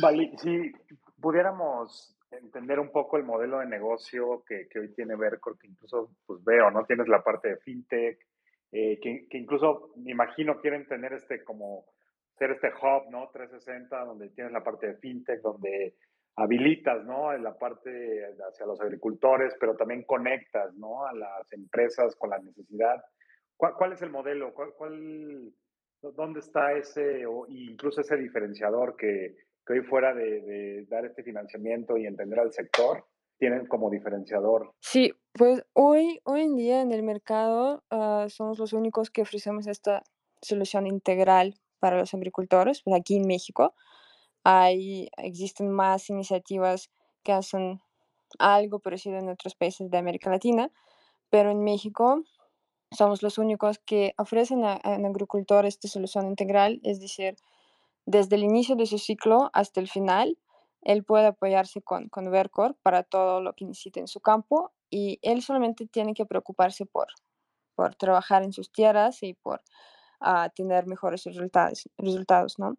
[0.00, 0.72] Vale, si
[1.20, 6.10] pudiéramos entender un poco el modelo de negocio que, que hoy tiene Vercor, que incluso
[6.26, 6.84] pues veo, ¿no?
[6.84, 8.18] Tienes la parte de fintech,
[8.70, 11.86] eh, que, que, incluso me imagino quieren tener este como
[12.38, 13.30] ser este hub, ¿no?
[13.32, 15.94] 360, donde tienes la parte de fintech, donde
[16.36, 17.32] habilitas, ¿no?
[17.32, 21.06] En la parte hacia los agricultores, pero también conectas, ¿no?
[21.06, 23.02] A las empresas con la necesidad.
[23.58, 24.54] ¿Cuál, es el modelo?
[24.54, 25.52] ¿Cuál,
[26.00, 29.34] dónde está ese, o incluso ese diferenciador que,
[29.66, 33.04] que hoy fuera de, dar este financiamiento y entender al sector,
[33.36, 34.72] tienen como diferenciador?
[34.78, 39.66] Sí, pues hoy, hoy en día en el mercado ah, somos los únicos que ofrecemos
[39.66, 40.04] esta
[40.40, 43.74] solución integral para los agricultores, pues aquí en México.
[44.44, 46.92] Hay, existen más iniciativas
[47.24, 47.80] que hacen
[48.38, 50.70] algo parecido en otros países de América Latina,
[51.28, 52.22] pero en México
[52.90, 57.36] somos los únicos que ofrecen a, un agricultor esta solución integral, es decir,
[58.06, 60.38] desde el inicio de su ciclo hasta el final,
[60.82, 65.18] él puede apoyarse con, con Vercor para todo lo que necesite en su campo y
[65.22, 67.08] él solamente tiene que preocuparse por,
[67.74, 69.60] por trabajar en sus tierras y por
[70.20, 72.76] uh, tener mejores resultados, resultados, ¿no?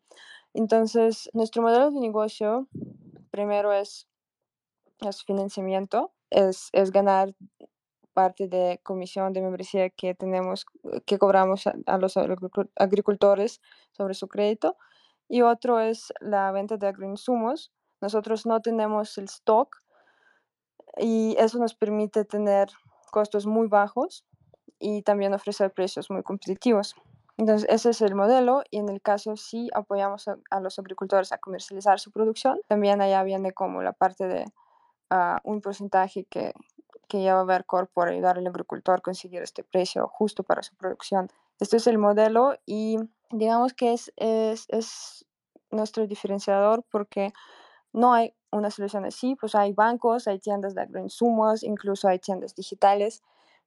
[0.54, 2.68] Entonces, nuestro modelo de negocio
[3.30, 4.08] primero es,
[5.02, 7.36] es financiamiento, es, es ganar
[8.20, 12.18] parte de comisión de membresía que tenemos, eh, que cobramos a, los
[12.76, 13.62] agricultores
[13.94, 14.76] sobre su crédito.
[15.30, 17.72] Y otro es la venta de agroinsumos.
[18.02, 19.70] Nosotros no tenemos el stock
[20.98, 22.68] y eso nos permite tener
[23.10, 24.26] costos muy bajos
[24.80, 26.96] y también ofrecer precios muy competitivos.
[27.38, 31.38] Entonces, ese es el modelo y en el caso si apoyamos a, los agricultores a
[31.38, 34.44] comercializar su producción, también allá viene como la parte de
[35.10, 36.54] ah, un porcentaje que,
[37.10, 41.30] que lleva Vercor por ayudar al agricultor a conseguir este precio justo para su producción.
[41.60, 42.98] Este es el modelo y
[43.32, 45.26] digamos que es, es, es
[45.72, 47.34] nuestro diferenciador porque
[47.92, 52.56] no hay una solución así, pues hay bancos, hay tiendas de agroinsumos, incluso hay tiendas
[52.56, 53.22] digitales,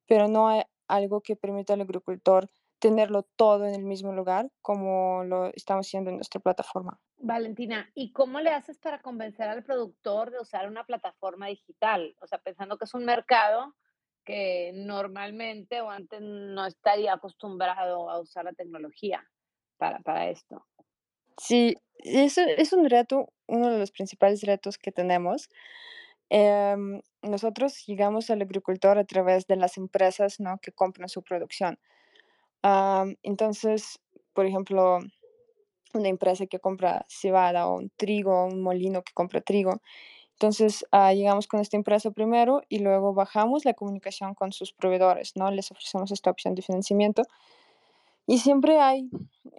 [0.07, 2.48] pero no hay algo que permita al agricultor
[2.83, 6.99] tenerlo todo en el mismo lugar como lo estamos haciendo en nuestra plataforma.
[7.16, 12.16] Valentina, ¿y cómo le haces para convencer al productor de usar una plataforma digital?
[12.21, 13.77] O sea, pensando que es un mercado
[14.25, 19.25] que normalmente o antes no estaría acostumbrado a usar la tecnología
[19.77, 20.66] para, para esto.
[21.38, 25.49] Sí, eso es un reto, uno de los principales retos que tenemos.
[26.31, 30.59] Em, nosotros llegamos al agricultor a través de las empresas ¿no?
[30.61, 31.79] que compran su producción
[33.22, 34.01] entonces,
[34.33, 34.98] por ejemplo,
[35.94, 39.81] una empresa que compra cebada o un trigo, un molino que compra trigo.
[40.33, 45.33] Entonces, ah, llegamos con esta empresa primero y luego bajamos la comunicación con sus proveedores,
[45.37, 45.51] ¿no?
[45.51, 47.22] Les ofrecemos esta opción de financiamiento.
[48.27, 49.09] Y siempre hay,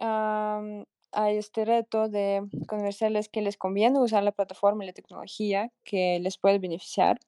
[0.00, 6.18] hay este reto de comerciales que les conviene usar la plataforma y la tecnología que
[6.20, 7.18] les puede beneficiar.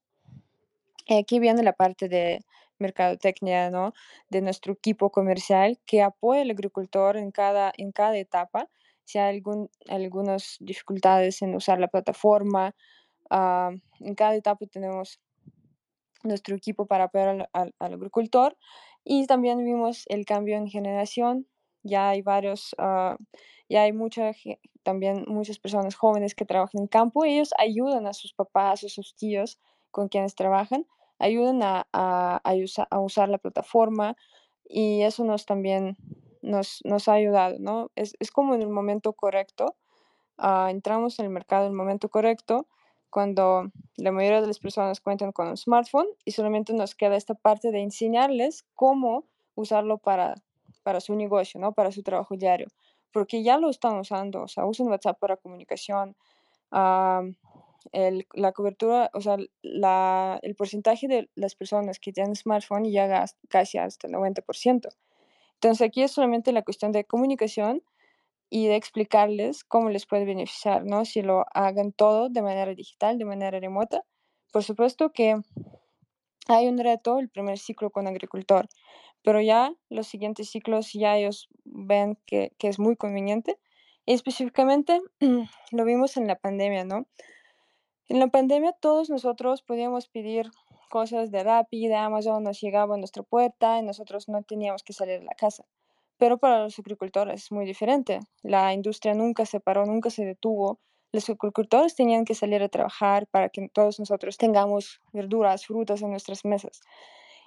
[1.09, 2.41] Aquí viene la parte de
[2.79, 3.93] mercadotecnia, ¿no?
[4.31, 8.69] De nuestro equipo comercial que apoya al agricultor en cada, en cada etapa.
[9.05, 12.75] Si hay algún, algunas dificultades en usar la plataforma,
[13.31, 15.21] ah, en cada etapa tenemos
[16.23, 18.57] nuestro equipo para apoyar al, al, agricultor
[19.05, 21.47] y también vimos el cambio en generación
[21.87, 23.17] ya hay varios, uh,
[23.69, 24.33] ya hay mucha,
[24.83, 29.15] también muchas personas jóvenes que trabajan en campo, ellos ayudan a sus papás o sus
[29.15, 29.59] tíos
[29.91, 30.87] con quienes trabajan,
[31.18, 32.40] ayudan a, a,
[32.90, 34.16] a, usar la plataforma
[34.68, 35.96] y eso nos también
[36.42, 37.90] nos, nos ha ayudado, ¿no?
[37.94, 39.76] Es, es como en el momento correcto,
[40.38, 42.66] uh, entramos en el mercado en el momento correcto,
[43.11, 47.35] cuando la mayoría de las personas cuentan con un smartphone y solamente nos queda esta
[47.35, 49.24] parte de enseñarles cómo
[49.55, 50.35] usarlo para,
[50.83, 51.72] para su negocio, ¿no?
[51.72, 52.66] Para su trabajo diario,
[53.12, 56.14] porque ya lo están usando, o sea, usan WhatsApp para comunicación,
[57.92, 63.25] el, la cobertura, o sea, la, el porcentaje de las personas que tienen smartphone llega
[63.49, 64.88] casi hasta el 90%.
[65.55, 67.83] Entonces aquí es solamente la cuestión de comunicación
[68.51, 71.05] y de explicarles cómo les puede beneficiar, ¿no?
[71.05, 74.03] Si lo hagan todo de manera digital, de manera remota.
[74.53, 75.37] Por supuesto que
[76.49, 78.68] hay un reto, el primer ciclo con agricultor,
[79.22, 83.59] pero ya los siguientes ciclos ya ellos ven que, que es muy conveniente.
[84.05, 85.01] Y específicamente
[85.72, 87.07] lo vimos en la pandemia, ¿no?
[88.09, 90.51] En la pandemia todos nosotros podíamos pedir
[90.90, 94.92] cosas de Rappi, de Amazon, nos llegaba a nuestra puerta y nosotros no teníamos que
[94.92, 95.64] salir de la casa.
[96.16, 98.21] Pero para los agricultores es muy diferente.
[98.42, 100.79] La industria nunca se paró, nunca se detuvo.
[101.11, 106.11] Los agricultores tenían que salir a trabajar para que todos nosotros tengamos verduras, frutas en
[106.11, 106.81] nuestras mesas.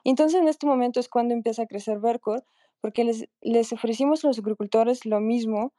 [0.04, 2.43] Entonces en este momento es cuando empieza a crecer Vercor,
[2.82, 5.74] porque les, les ofrecimos a los agricultores lo mismo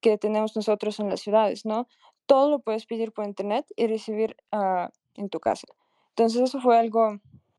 [0.00, 1.86] que tenemos nosotros en las ciudades, ¿no?
[2.32, 5.66] Todo lo puedes pedir por internet y recibir uh, en tu casa.
[6.12, 7.18] Entonces eso fue algo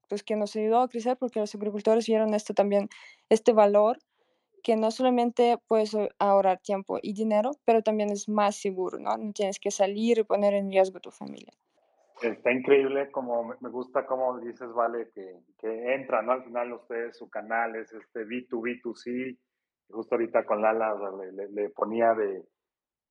[0.09, 2.89] pues, que nos ayudó a crecer porque los agricultores vieron esto también,
[3.29, 3.99] este valor
[4.63, 9.15] que no solamente puedes ahorrar tiempo y dinero, pero también es más seguro, ¿no?
[9.15, 11.53] No tienes que salir y poner en riesgo tu familia.
[12.23, 16.31] Está increíble, como me gusta como dices, Vale, que, que entra, ¿no?
[16.31, 19.37] Al final ustedes, su canal es este B2B2C,
[19.91, 20.95] justo ahorita con Lala
[21.31, 22.43] le, le, ponía de,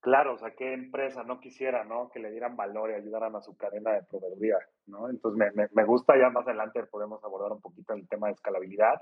[0.02, 2.10] claro, o sea, qué empresa no quisiera, ¿no?
[2.10, 5.08] Que le dieran valor y ayudaran a su cadena de proveeduría, ¿no?
[5.08, 8.34] Entonces me, me, me gusta, ya más adelante podemos abordar un poquito el tema de
[8.34, 9.00] escalabilidad,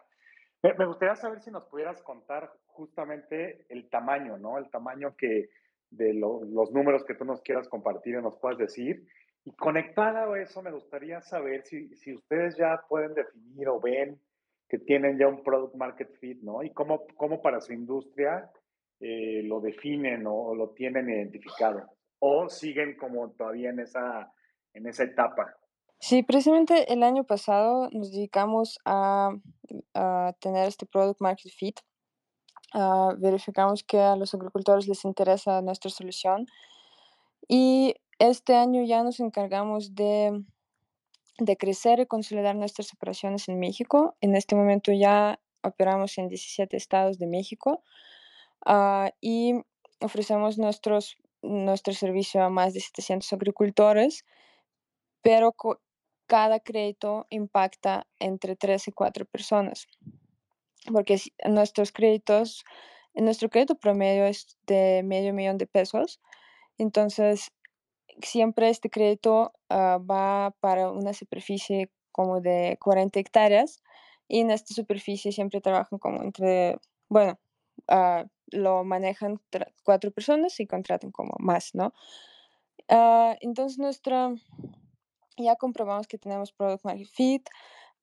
[0.62, 4.58] me, gustaría saber si nos pudieras contar justamente el tamaño, ¿no?
[4.58, 5.48] El tamaño que
[5.90, 9.06] de los números que tú nos quieras compartir y nos puedas decir.
[9.44, 14.20] Y conectada a eso, me gustaría saber si, si ustedes ya pueden definir o ven
[14.68, 16.62] que tienen ya un product market fit, ¿no?
[16.62, 18.50] Y cómo, cómo para su industria
[19.00, 21.88] eh, lo definen o, lo tienen identificado.
[22.18, 24.30] O siguen como todavía en esa,
[24.74, 25.56] en esa etapa.
[25.98, 29.30] Sí, precisamente el año pasado nos dedicamos a,
[30.40, 31.80] tener este Product Market Fit.
[33.18, 36.46] Verificamos que a los agricultores les interesa nuestra solución
[37.48, 40.42] y este año ya nos encargamos de,
[41.38, 44.16] de crecer y consolidar nuestras operaciones en México.
[44.20, 47.82] En este momento ya operamos en 17 estados de México
[48.66, 49.54] uh, y
[50.00, 54.24] ofrecemos nuestros, nuestro servicio a más de 700 agricultores,
[55.22, 55.54] pero
[56.26, 59.88] cada crédito impacta entre tres y cuatro personas,
[60.92, 61.18] porque
[61.48, 62.64] nuestros créditos,
[63.14, 66.20] nuestro crédito promedio es de medio millón de pesos,
[66.78, 67.52] entonces
[68.22, 73.82] siempre este crédito uh, va para una superficie como de 40 hectáreas
[74.28, 77.38] y en esta superficie siempre trabajan como entre, bueno,
[77.88, 79.40] uh, lo manejan
[79.84, 81.92] cuatro personas y contratan como más, ¿no?
[82.88, 84.34] Uh, entonces nuestra
[85.36, 87.48] ya comprobamos que tenemos Product Market Fit.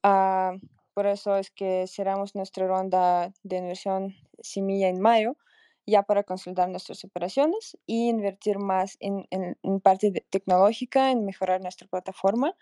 [0.04, 0.54] Ah,
[0.94, 5.38] por eso es que cerramos nuestra ronda de inversión semilla en mayo,
[5.86, 11.88] ya para consolidar nuestras operaciones y invertir más en, en, parte tecnológica, en mejorar nuestra
[11.88, 12.56] plataforma.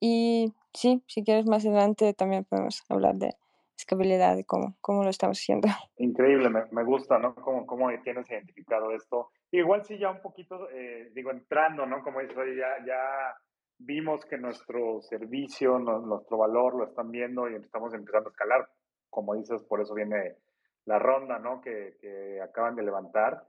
[0.00, 3.36] Y sí, si quieres más adelante también podemos hablar de
[3.80, 5.68] escalabilidad y cómo, cómo lo estamos haciendo.
[5.96, 7.34] Increíble, me, me gusta, ¿no?
[7.34, 9.30] Cómo, cómo tienes identificado esto.
[9.50, 12.02] Igual sí, ya un poquito, eh, digo, entrando, ¿no?
[12.02, 13.34] Como dices, ya, ya
[13.80, 18.68] vimos que nuestro servicio, nuestro valor lo están viendo y estamos empezando a escalar.
[19.08, 20.36] Como dices, por eso viene
[20.84, 21.60] la ronda ¿no?
[21.60, 23.44] que, que acaban de levantar.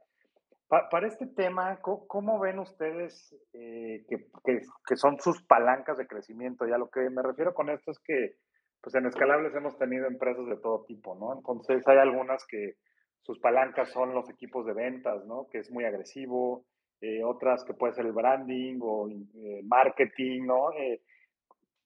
[0.67, 6.65] para este tema, ¿cómo, ven ustedes eh, que, que, que, son sus palancas de crecimiento?
[6.65, 8.37] Ya lo que me refiero con esto es que
[8.81, 11.33] pues en Escalables hemos tenido empresas de todo tipo, ¿no?
[11.37, 12.75] Entonces hay algunas que
[13.21, 15.47] sus palancas son los equipos de ventas, ¿no?
[15.49, 16.65] Que es muy agresivo,
[16.99, 20.71] eh, otras que puede ser el branding o eh, marketing, ¿no?
[20.73, 21.01] Eh,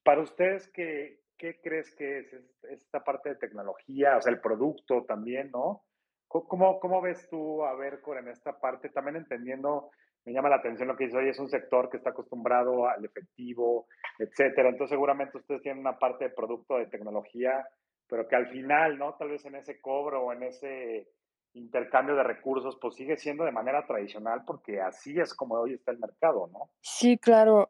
[0.04, 2.34] para ustedes, ¿qué, ¿qué, crees que es
[2.70, 5.84] esta parte de tecnología, o sea, el producto también, ¿no?
[6.28, 8.90] ¿Cómo, cómo ves tú a Vercor en esta parte?
[8.90, 9.90] También entendiendo,
[10.26, 13.06] me llama la atención lo que dice, hoy es un sector que está acostumbrado al
[13.06, 14.70] efectivo, etcétera.
[14.70, 17.66] Entonces, seguramente ustedes tienen una parte de producto de tecnología,
[18.08, 19.14] pero que al final, ¿no?
[19.16, 21.08] Tal vez en ese cobro o en ese
[21.54, 25.92] intercambio de recursos, pues sigue siendo de manera tradicional porque así es como hoy está
[25.92, 26.70] el mercado, ¿no?
[26.82, 27.70] Sí, claro.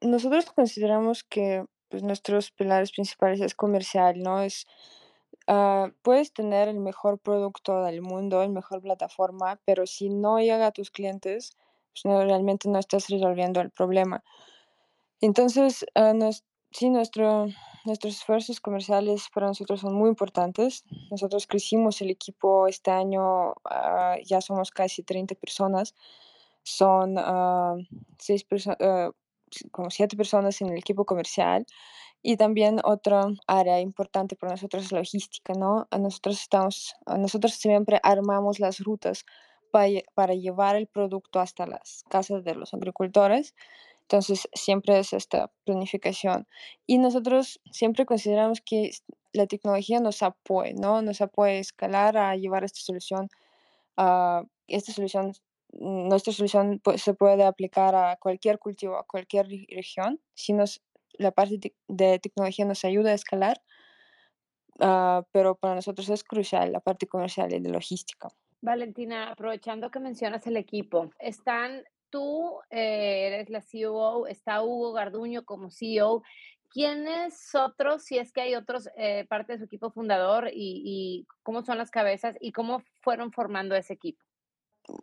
[0.00, 4.42] Nosotros consideramos que pues, nuestros pilares principales es comercial, ¿no?
[4.42, 4.66] Es,
[5.46, 10.66] ah, puedes tener el mejor producto del mundo, el mejor plataforma, pero si no llega
[10.66, 11.56] a tus clientes,
[12.04, 14.22] no, realmente no estás resolviendo el problema.
[15.20, 17.46] Entonces, nos- sí, nuestro,
[17.84, 20.84] nuestros esfuerzos comerciales para nosotros son muy importantes.
[21.10, 25.94] Nosotros crecimos el equipo este año, ah, ya somos casi 30 personas.
[26.64, 27.76] Son ah,
[28.18, 28.76] seis perso-
[29.70, 31.66] como siete personas en el equipo comercial.
[32.22, 35.88] Y también otra área importante para nosotros es logística, ¿no?
[35.98, 39.24] Nosotros estamos, nosotros siempre armamos las rutas
[39.72, 43.56] para, para llevar el producto hasta las casas de los agricultores.
[44.02, 46.48] Entonces, siempre es esta planificación.
[46.86, 48.92] Y nosotros siempre consideramos que
[49.34, 51.02] la tecnología nos apoya, ¿no?
[51.02, 53.30] Nos apoya a escalar, a llevar esta solución,
[53.96, 55.32] a esta solución,
[55.72, 60.20] mm, nuestra solución pues, se puede aplicar a cualquier cultivo, a cualquier re- región.
[60.34, 60.82] Si nos,
[61.14, 63.62] la parte de tecnología nos ayuda a escalar,
[64.80, 68.28] ah, pero para nosotros es crucial la parte comercial y de logística.
[68.62, 75.44] Valentina, aprovechando que mencionas el equipo, están tú, eh, eres la COO, está Hugo Garduño
[75.44, 76.22] como CEO.
[76.70, 81.26] ¿Quiénes otros, si es que hay otros, eh, parte de su equipo fundador y, y
[81.42, 84.24] cómo son las cabezas y cómo fueron formando ese equipo?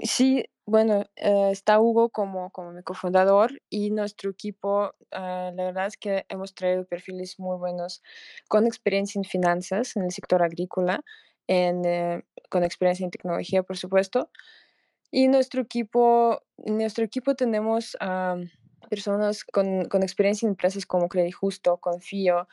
[0.01, 5.87] Sí, bueno, eh, está Hugo como, como mi cofundador y nuestro equipo, ah, la verdad
[5.87, 8.03] es que hemos traído perfiles muy buenos
[8.47, 11.01] con experiencia en finanzas, en el sector agrícola,
[11.47, 14.29] en, eh, con experiencia en tecnología, por supuesto.
[15.11, 18.37] Y nuestro equipo, en nuestro equipo tenemos ah,
[18.89, 22.47] personas con, con experiencia en empresas como Credit Justo, Confío,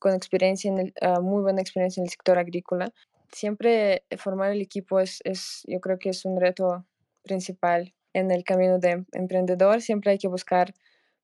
[0.00, 2.92] con experiencia en el, ah, muy buena experiencia en el sector agrícola
[3.32, 6.86] siempre formar el equipo es, es, yo creo que es un reto
[7.22, 9.80] principal en el camino de em- emprendedor.
[9.80, 10.74] Siempre hay que buscar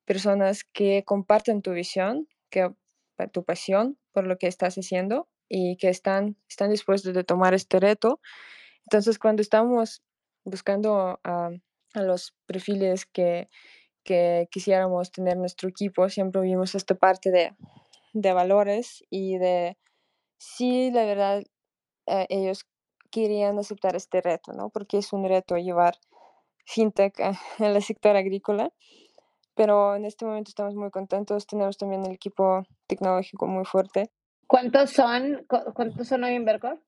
[0.05, 2.71] personas que compartan tu visión, que
[3.31, 7.79] tu pasión por lo que estás haciendo y que están, están dispuestos de tomar este
[7.79, 8.21] reto.
[8.85, 10.03] Entonces, cuando estamos
[10.45, 11.49] buscando a,
[11.93, 13.49] a los perfiles que,
[14.03, 17.55] que quisiéramos tener en nuestro equipo, siempre vimos esta parte de,
[18.13, 19.77] de valores y de,
[20.37, 21.43] sí, la verdad,
[22.07, 22.65] eh, ellos
[23.11, 24.69] querían aceptar este reto, ¿no?
[24.69, 25.95] Porque es un reto llevar
[26.65, 28.71] fintech en el sector agrícola,
[29.55, 34.11] pero en este momento estamos muy contentos, tenemos también el equipo tecnológico muy fuerte.
[34.49, 36.81] ¿Cuántos son, cu- cuántos son hoy en Vercor?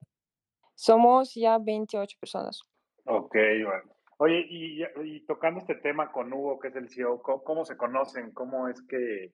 [0.73, 2.59] Somos ya 28 personas.
[3.05, 3.93] Ok, bueno.
[4.17, 7.77] Oye, y, y tocando este tema con Hugo, que es el CEO, ¿cómo, cómo se
[7.77, 8.31] conocen?
[8.31, 9.33] ¿Cómo es que,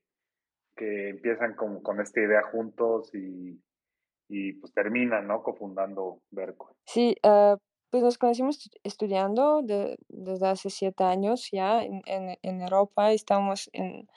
[0.75, 3.61] que empiezan con, con esta idea juntos y,
[4.27, 5.41] y pues terminan, ¿no?
[5.43, 6.75] Cofundando Verco.
[6.85, 7.55] Sí, ah,
[7.89, 13.13] pues nos conocimos estu- estudiando de- desde hace siete años ya en, en, en Europa.
[13.13, 14.09] Estamos en,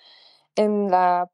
[0.57, 1.31] en la,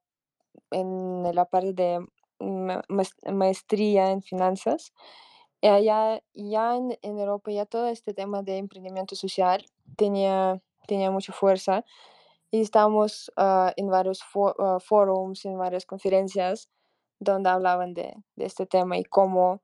[0.71, 2.07] en la parte de
[2.39, 4.93] maestría en finanzas.
[5.61, 9.65] Y allá, ya en, Europa, ya todo este tema de emprendimiento social
[9.97, 11.85] tenía, tenía mucha fuerza
[12.51, 14.23] y estábamos ah, en varios
[14.59, 16.69] ah, forums, en varias conferencias
[17.19, 19.63] donde hablaban de, de este tema y cómo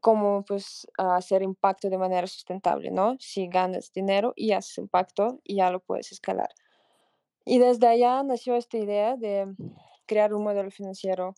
[0.00, 3.16] cómo pues ah, hacer impacto de manera sustentable, ¿no?
[3.18, 6.50] Si ganas dinero y haces impacto y ya lo puedes escalar.
[7.44, 9.54] Y desde allá nació esta idea de
[10.06, 11.34] crear un modelo financiero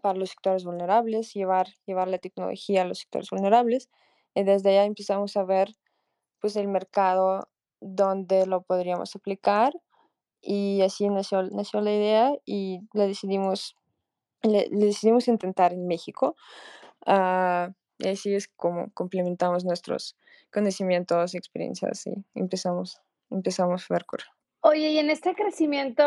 [0.00, 3.88] para los sectores vulnerables, llevar, llevar la tecnología a los sectores vulnerables.
[4.34, 5.74] Y desde allá empezamos a ver
[6.40, 7.48] pues el mercado
[7.80, 9.72] donde lo podríamos aplicar
[10.40, 13.76] y así nació, nació la idea y la decidimos,
[14.42, 16.36] le, le decidimos intentar en México.
[17.06, 20.16] Ah, y así es como complementamos nuestros
[20.52, 24.35] conocimientos experiencias y empezamos, empezamos Vercor.
[24.68, 26.02] Oye, y en este crecimiento,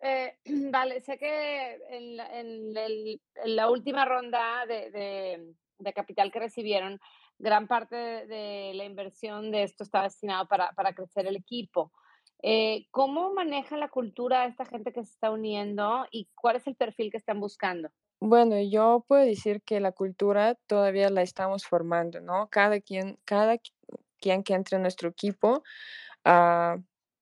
[0.00, 0.38] eh,
[0.72, 6.32] vale, sé que en la, en el- en la última ronda de, de- de capital
[6.32, 6.98] que recibieron,
[7.38, 11.92] gran parte de, de la inversión de esto estaba destinado para, para crecer el equipo.
[12.42, 16.76] Eh, ¿Cómo maneja la cultura esta gente que se está uniendo y cuál es el
[16.76, 17.90] perfil que están buscando?
[18.20, 22.48] Bueno, yo puedo decir que la cultura todavía la estamos formando, ¿no?
[22.48, 23.72] Cada quien, cada qui-
[24.18, 25.62] quien que entre en nuestro equipo
[26.24, 26.78] ah,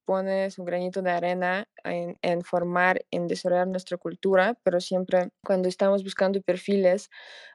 [0.06, 5.68] pone su granito de arena en, en formar, en desarrollar nuestra cultura, pero siempre cuando
[5.68, 7.10] estamos buscando perfiles,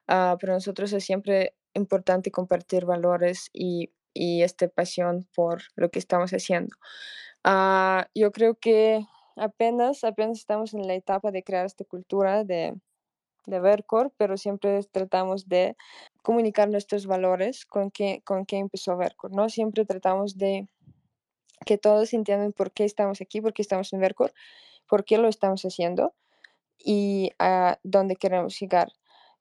[0.07, 5.99] ah, para nosotros es siempre importante compartir valores y, y esta pasión por lo que
[5.99, 6.75] estamos haciendo.
[7.43, 9.05] Ah, yo creo que
[9.37, 12.75] apenas, apenas estamos en la etapa de crear esta cultura, de
[13.45, 15.75] de Vercor, pero siempre tratamos de
[16.21, 19.49] comunicar nuestros valores con qué, con empezó Vercor, ¿no?
[19.49, 20.67] Siempre tratamos de
[21.65, 24.33] que todos entiendan por qué estamos aquí, por qué estamos en Vercor,
[24.87, 26.13] por qué lo estamos haciendo
[26.77, 28.91] y a dónde queremos llegar.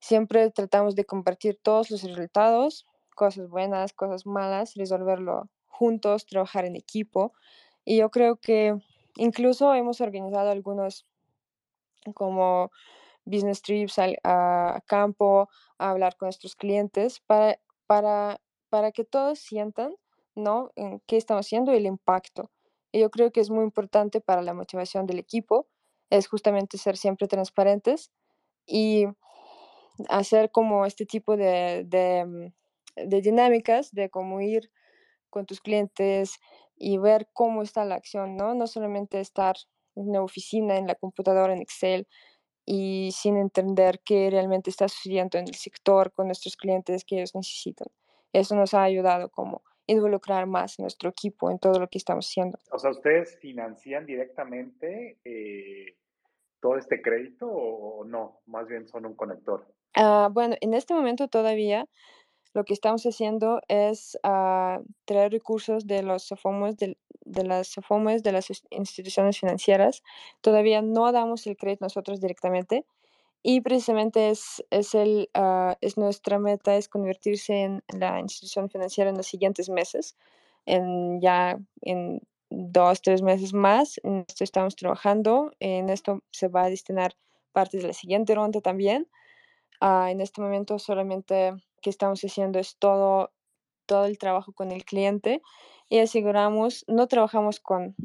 [0.00, 6.76] Siempre tratamos de compartir todos los resultados, cosas buenas, cosas malas, resolverlo juntos, trabajar en
[6.76, 7.32] equipo.
[7.84, 8.76] Y yo creo que
[9.16, 11.06] incluso hemos organizado algunos
[12.14, 12.70] como
[13.24, 15.48] business trips a, campo,
[15.78, 18.40] a hablar con nuestros clientes para, para,
[18.70, 19.94] para que todos sientan
[20.40, 20.70] ¿no?
[20.76, 22.50] en qué estamos haciendo y el impacto.
[22.92, 25.68] Y yo creo que es muy importante para la motivación del equipo,
[26.10, 28.10] es justamente ser siempre transparentes
[28.66, 29.06] y
[30.08, 34.70] hacer como este tipo de, de, mm, dinámicas de cómo ir
[35.30, 36.38] con tus clientes
[36.76, 38.54] y ver cómo está la acción, ¿no?
[38.54, 39.56] No solamente estar
[39.94, 42.08] en la oficina, en la computadora, en Excel,
[42.64, 47.34] y sin entender qué realmente está sucediendo en el sector con nuestros clientes que ellos
[47.34, 47.88] necesitan.
[48.32, 52.58] Eso nos ha ayudado como involucrar más nuestro equipo en todo lo que estamos haciendo.
[52.70, 55.96] O sea, ¿ustedes financian directamente eh,
[56.60, 58.40] todo este crédito o, no?
[58.46, 59.66] Más bien son un conector.
[59.94, 61.86] Ah, bueno, en este momento todavía
[62.52, 68.22] lo que estamos haciendo es uh, traer recursos de los SOFOMOS, de, de las SOFOMOS,
[68.22, 70.02] de las instituciones financieras.
[70.40, 72.84] Todavía no damos el crédito nosotros directamente
[73.42, 79.10] y precisamente es, es, el, uh, es nuestra meta, es convertirse en la institución financiera
[79.10, 80.16] en los siguientes meses,
[80.66, 82.20] en ya en
[82.50, 83.98] dos, tres meses más.
[84.02, 87.16] En esto estamos trabajando, en esto se va a destinar
[87.52, 89.08] parte de la siguiente ronda también.
[89.80, 93.32] Uh, en este momento solamente que estamos haciendo es todo,
[93.86, 95.40] todo el trabajo con el cliente
[95.88, 97.96] y aseguramos, no trabajamos con,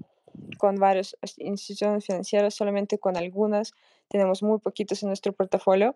[0.58, 3.74] con varias instituciones financieras, solamente con algunas,
[4.08, 5.96] tenemos muy poquitos en nuestro portafolio,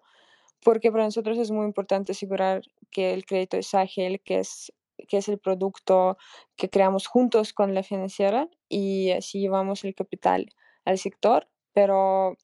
[0.63, 2.61] porque para nosotros es muy importante asegurar
[2.91, 4.73] que el crédito es ágil, que es,
[5.07, 6.17] que es el producto
[6.55, 10.47] que creamos juntos con la financiera y así llevamos el capital
[10.85, 12.37] al sector, pero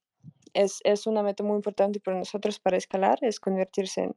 [0.54, 4.16] es, es una meta muy importante para nosotros para escalar, es convertirse en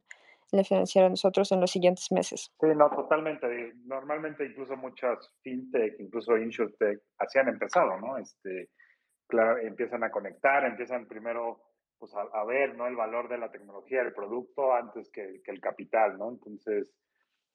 [0.51, 2.51] la financiera nosotros en los siguientes meses.
[2.59, 3.73] Sí, no, totalmente.
[3.85, 8.17] Normalmente incluso muchas fintech, incluso insurtech, así han empezado, ¿no?
[8.17, 8.69] Este,
[9.27, 11.61] claro, empiezan a conectar, empiezan primero
[11.99, 12.87] pues, a, ver ¿no?
[12.87, 16.29] el valor de la tecnología, del producto, antes que, que el capital, ¿no?
[16.29, 16.93] Entonces,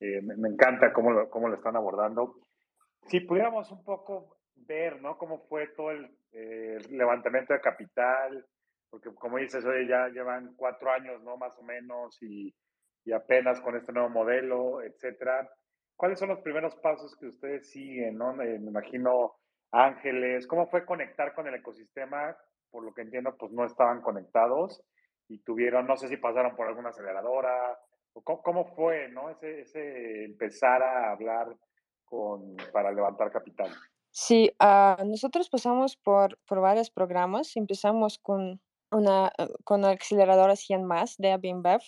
[0.01, 2.37] eh, me, encanta cómo lo, cómo lo están abordando.
[3.07, 5.17] Si pudiéramos un poco ver, ¿no?
[5.19, 8.47] Cómo fue todo el eh, levantamiento de capital,
[8.91, 11.37] porque como dices, hoy ya llevan cuatro años, ¿no?
[11.37, 12.55] Más o menos, y
[13.05, 15.49] y apenas con este nuevo modelo, etcétera.
[15.97, 18.17] ¿Cuáles son los primeros pasos que ustedes siguen?
[18.17, 18.33] ¿no?
[18.35, 19.37] Me, imagino
[19.71, 22.37] Ángeles, ¿cómo fue conectar con el ecosistema?
[22.71, 24.83] Por lo que entiendo, pues no estaban conectados
[25.29, 27.79] y tuvieron, no sé si pasaron por alguna aceleradora,
[28.13, 29.31] o cómo, fue, ¿no?
[29.31, 31.49] Ese, ese, empezar a hablar
[32.05, 33.71] con, para levantar capital.
[34.11, 37.57] Sí, uh, nosotros pasamos por, por varios programas.
[37.57, 38.61] Empezamos con
[38.93, 39.33] una,
[39.65, 41.81] con una aceleradora 100 más de Airbnb,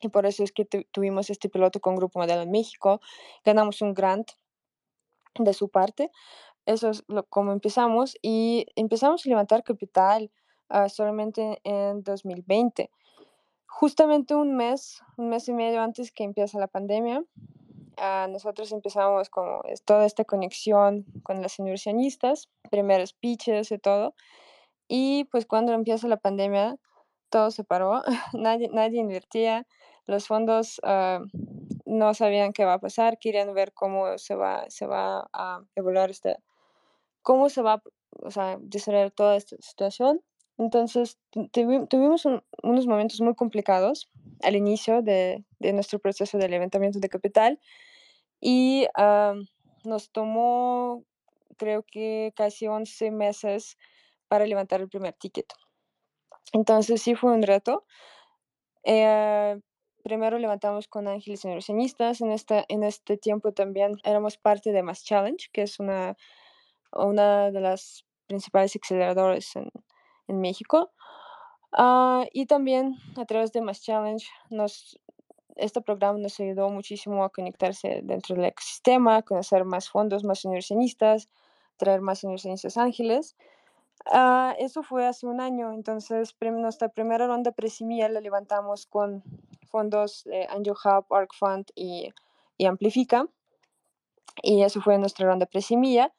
[0.00, 3.00] y por eso es que tuvimos este piloto con Grupo Modelo en México,
[3.44, 4.30] ganamos un grant
[5.38, 6.10] de su parte,
[6.66, 10.30] eso es lo, como empezamos y empezamos a levantar capital
[10.68, 12.90] uh, solamente en 2020.
[13.66, 19.30] Justamente un mes, un mes y medio antes que empieza la pandemia, uh, nosotros empezamos
[19.30, 19.46] con
[19.86, 24.14] toda esta conexión con las inversionistas, primeros pitches y todo.
[24.88, 26.76] Y pues cuando empieza la pandemia,
[27.30, 28.02] todo se paró,
[28.34, 29.66] nadie, nadie invertía,
[30.08, 31.24] los fondos uh,
[31.84, 36.10] no sabían qué va a pasar, querían ver cómo se va, se va a evolucionar
[36.10, 36.36] este,
[37.22, 37.82] cómo se va
[38.22, 40.22] o sea, desarrollar toda esta situación.
[40.56, 41.18] Entonces,
[41.52, 44.10] tuvimos unos momentos muy complicados
[44.42, 47.60] al inicio de, de, nuestro proceso de levantamiento de capital
[48.40, 49.34] y uh,
[49.84, 51.04] nos tomó,
[51.58, 53.76] creo que casi 11 meses
[54.26, 55.46] para levantar el primer ticket.
[56.52, 57.84] Entonces, sí fue un reto.
[58.84, 59.60] Eh,
[60.08, 62.22] primero levantamos con Ángeles Inversionistas.
[62.22, 62.34] En,
[62.68, 66.16] en este tiempo también éramos parte de Mass Challenge, que es una,
[66.92, 69.70] una de las principales aceleradores en,
[70.40, 70.90] México.
[71.72, 74.98] Uh, y también a través de Mass Challenge, nos,
[75.56, 81.28] este programa nos ayudó muchísimo a conectarse dentro del ecosistema, conocer más fondos, más inversionistas,
[81.76, 83.36] traer más inversionistas ángeles.
[84.06, 89.22] Uh, eso fue hace un año, entonces nuestra primera ronda presimia la levantamos con
[89.68, 92.10] fondos eh, Angel Hub, Arc Fund y,
[92.56, 93.26] y, Amplifica.
[94.42, 96.12] Y eso fue nuestra ronda presimilla.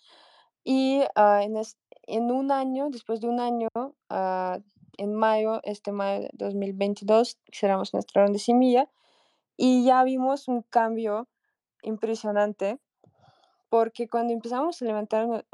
[0.64, 1.56] Y uh, en,
[2.04, 4.62] en, un año, después de un año, uh,
[4.98, 8.90] en mayo, este mayo de 2022, cerramos nuestra ronda semilla
[9.56, 11.28] y ya vimos un cambio
[11.82, 12.78] impresionante
[13.70, 15.46] porque cuando empezamos a levantar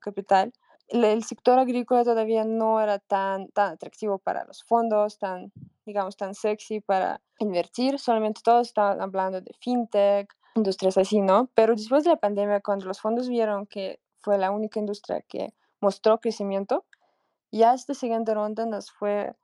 [0.00, 0.52] capital,
[0.88, 5.52] el, sector agrícola todavía no era tan, tan atractivo para los fondos, tan,
[5.86, 11.50] digamos, tan sexy para invertir, solamente todos estaban hablando de fintech, industrias así, ¿no?
[11.54, 15.52] Pero después de la pandemia, cuando los fondos vieron que fue la única industria que
[15.80, 16.84] mostró crecimiento,
[17.50, 19.34] ya esta siguiente ronda nos fue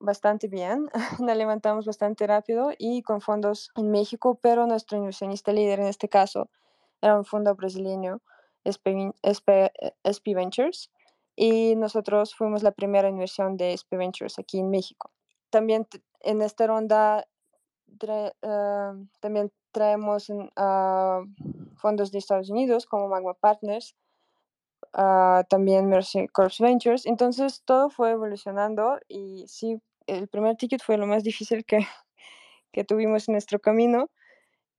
[0.00, 0.88] bastante bien,
[1.20, 6.08] la levantamos bastante rápido y con fondos en México, pero nuestro inversionista líder en este
[6.08, 6.50] caso
[7.00, 8.20] era un fondo brasileño,
[8.64, 10.90] SP, Ventures,
[11.34, 15.10] y nosotros fuimos la primera inversión de SP Ventures aquí en México.
[15.50, 15.86] También
[16.20, 17.26] en esta ronda
[18.42, 21.26] ah, también traemos uh,
[21.76, 23.96] fondos de Estados Unidos como Magma Partners,
[24.94, 27.06] uh, también Mercy Corps Ventures.
[27.06, 31.86] Entonces todo fue evolucionando y sí, el primer ticket fue lo más difícil que,
[32.72, 34.10] que tuvimos en nuestro camino.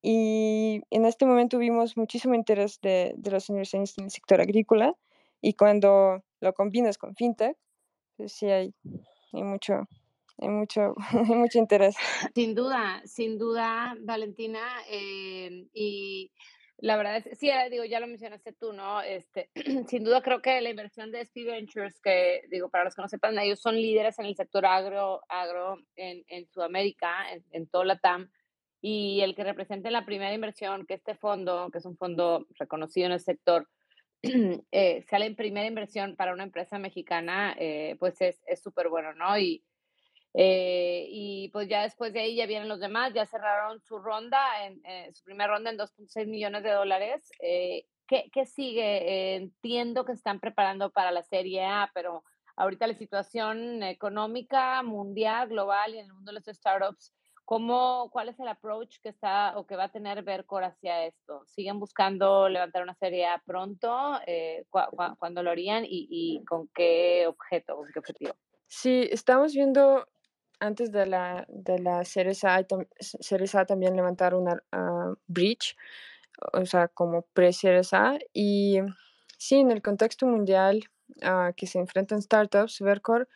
[0.06, 4.94] Y en este momento tuvimos muchísimo interés de, de los inversionistas en el sector agrícola
[5.42, 7.58] y cuando lo combinas con fintech,
[8.18, 8.74] pues sí hay,
[9.32, 9.88] hay mucho,
[10.38, 10.94] hay mucho,
[11.32, 11.96] hay mucho interés.
[12.36, 14.62] Sin duda, sin duda, Valentina.
[14.90, 16.32] Eh, y
[16.78, 19.02] la verdad es, sí, eh, digo, ya lo mencionaste tú, ¿no?
[19.02, 19.52] Este,
[19.88, 23.08] sin duda creo que la inversión de SP Ventures, que digo, para los que no
[23.08, 27.86] sepan, ellos son líderes en el sector agro, agro en, en Sudamérica, en, en toda
[27.86, 28.00] la
[28.86, 33.06] y el que represente la primera inversión, que este fondo, que es un fondo reconocido
[33.06, 33.70] en el sector,
[34.72, 39.38] eh, sale en primera inversión para una empresa mexicana, eh, pues es súper bueno, ¿no?
[39.40, 39.64] Y,
[40.34, 44.42] eh, y pues ya después de ahí ya vienen los demás, ya cerraron su ronda,
[44.66, 47.32] en, su primera ronda en 2.6 millones de dólares.
[47.40, 49.36] Eh, ¿qué, ¿qué, sigue?
[49.36, 52.26] entiendo que están preparando para la Serie A, pero
[52.58, 57.14] ahorita la situación económica mundial, global y en el mundo de los startups,
[57.54, 61.44] ¿cómo, ¿cuál es el approach que está o que va a tener Vercor hacia esto?
[61.46, 64.20] ¿Siguen buscando levantar una Serie A pronto?
[64.26, 68.34] Eh, ¿Cuándo lo harían y, y con qué objeto, con qué objetivo?
[68.68, 70.08] Sí, estamos viendo
[70.60, 75.76] antes de la, de la A, A también levantar una uh, bridge,
[76.54, 78.18] o sea, como pre-Series A.
[78.34, 78.80] Y
[79.38, 80.90] sí, en el contexto mundial
[81.22, 83.30] uh, que se enfrentan startups, Vercor,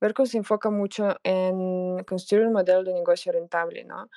[0.00, 4.10] Vercor se enfoca mucho en construir un modelo de negocio rentable, ¿no?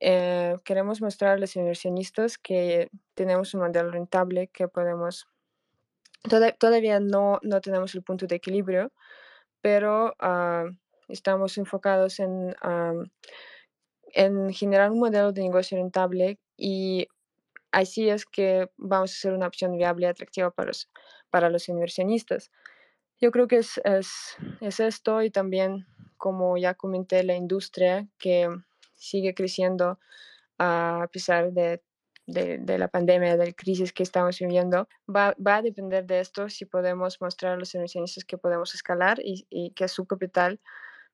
[0.00, 5.26] Eh, queremos mostrar a los inversionistas que tenemos un modelo rentable que podemos...
[6.58, 8.92] todavía no, no tenemos el punto de equilibrio,
[9.60, 10.74] pero uh,
[11.08, 12.54] estamos enfocados en,
[14.12, 17.08] en generar un modelo de negocio rentable y
[17.72, 20.90] así es que vamos a ser una opción viable y atractiva para los,
[21.30, 22.50] para los inversionistas.
[23.20, 25.86] Yo creo que es, es, es esto y también,
[26.16, 28.48] como ya comenté, la industria que
[28.94, 29.98] sigue creciendo
[30.58, 31.82] a pesar de,
[32.26, 36.48] de, la pandemia, de la crisis que estamos viviendo, va, va, a depender de esto
[36.48, 40.60] si podemos mostrar a los inversionistas que podemos escalar y, y que su capital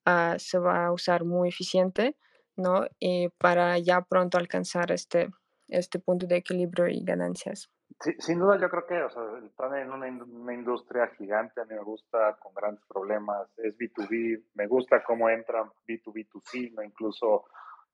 [0.05, 2.17] Ah, se va a usar muy eficiente,
[2.57, 2.87] ¿no?
[2.99, 5.31] Y para ya pronto alcanzar este,
[5.69, 7.71] este punto de equilibrio y ganancias.
[8.03, 11.65] Sí, sin duda yo creo que o sea, están en una, una, industria gigante, a
[11.67, 16.83] mí me gusta, con grandes problemas, es B2B, me gusta cómo entran B2B2C, ¿no?
[16.83, 17.45] incluso,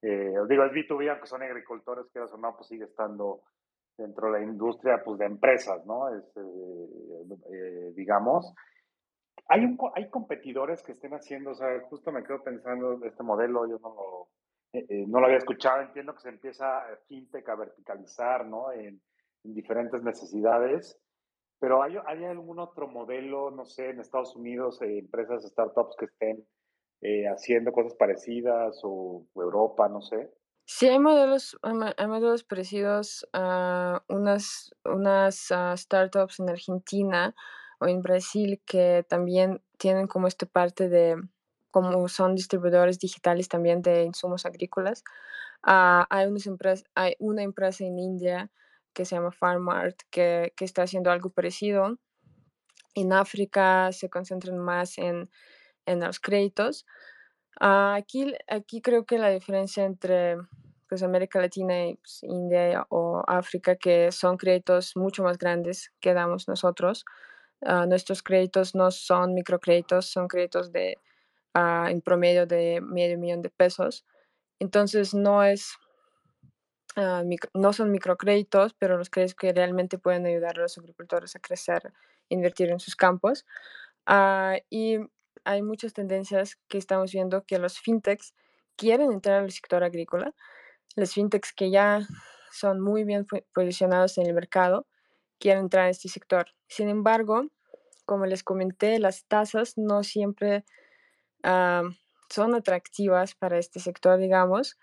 [0.02, 3.42] eh, digo, es B2B, aunque son agricultores, que o no, pues sigue estando
[3.98, 6.09] dentro de la industria pues, de empresas, ¿no?
[6.14, 8.54] Es, eh, eh, digamos,
[9.48, 13.24] hay, un, hay competidores que estén haciendo, o sea, justo me quedo pensando de este
[13.24, 14.28] modelo, yo no lo,
[14.72, 18.70] eh, no lo había escuchado, entiendo que se empieza fintech a verticalizar, ¿no?
[18.70, 19.00] En,
[19.55, 20.99] diferentes necesidades,
[21.59, 26.07] pero ¿hay, ¿hay, algún otro modelo, no sé, en Estados Unidos, eh, empresas, startups que
[26.07, 26.47] estén
[27.32, 30.30] haciendo cosas parecidas o, Europa, no sé?
[30.64, 37.34] Sí, hay modelos, hay modelos parecidos a unas, unas uh, startups en Argentina
[37.78, 41.16] o en Brasil que también tienen como esta parte de,
[41.70, 45.05] como son distribuidores digitales también de insumos agrícolas.
[45.64, 48.51] Uh, hay, unas empresas, hay una empresa en India
[48.97, 51.99] que se llama FarmArt que, que está haciendo algo parecido.
[52.94, 55.30] En África se concentran más en,
[55.84, 56.86] en los créditos.
[57.61, 60.38] Uh, aquí, aquí creo que la diferencia entre
[60.88, 66.14] pues, América Latina y pues, India o África, que son créditos mucho más grandes que
[66.14, 67.05] damos nosotros,
[67.62, 70.99] Ah, nuestros créditos no son microcréditos, son créditos de
[71.55, 74.05] uh, en promedio de medio millón de pesos.
[74.61, 75.76] Entonces no es
[77.24, 81.40] micro, no son microcréditos, pero los créditos que realmente pueden ayudar a los agricultores a
[81.40, 81.92] crecer,
[82.28, 83.44] invertir en sus campos.
[84.70, 84.99] y
[85.44, 88.34] hay muchas tendencias que estamos viendo que los fintechs
[88.76, 90.34] quieren entrar al sector agrícola.
[90.97, 92.01] Los fintechs que ya
[92.51, 94.86] son muy bien posicionados en el mercado
[95.38, 96.47] quieren entrar a este sector.
[96.66, 97.47] Sin embargo,
[98.07, 100.64] como les comenté, las tasas no siempre
[101.42, 101.82] ah,
[102.30, 104.78] son atractivas para este sector, digamos,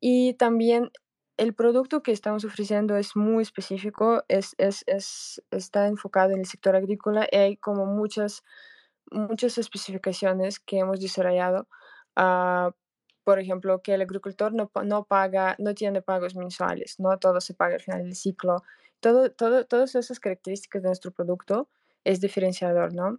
[0.00, 0.90] y también
[1.36, 6.46] el producto que estamos ofreciendo es muy específico, es, es, es, está enfocado en el
[6.46, 8.42] sector agrícola y hay como muchas,
[9.10, 11.68] muchas especificaciones que hemos desarrollado.
[12.16, 12.72] Uh,
[13.24, 17.54] por ejemplo, que el agricultor no, no, paga, no tiene pagos mensuales, no todo se
[17.54, 18.62] paga al final del ciclo.
[19.00, 21.68] Todo, todo, todas esas características de nuestro producto
[22.04, 23.18] es diferenciador, ¿no?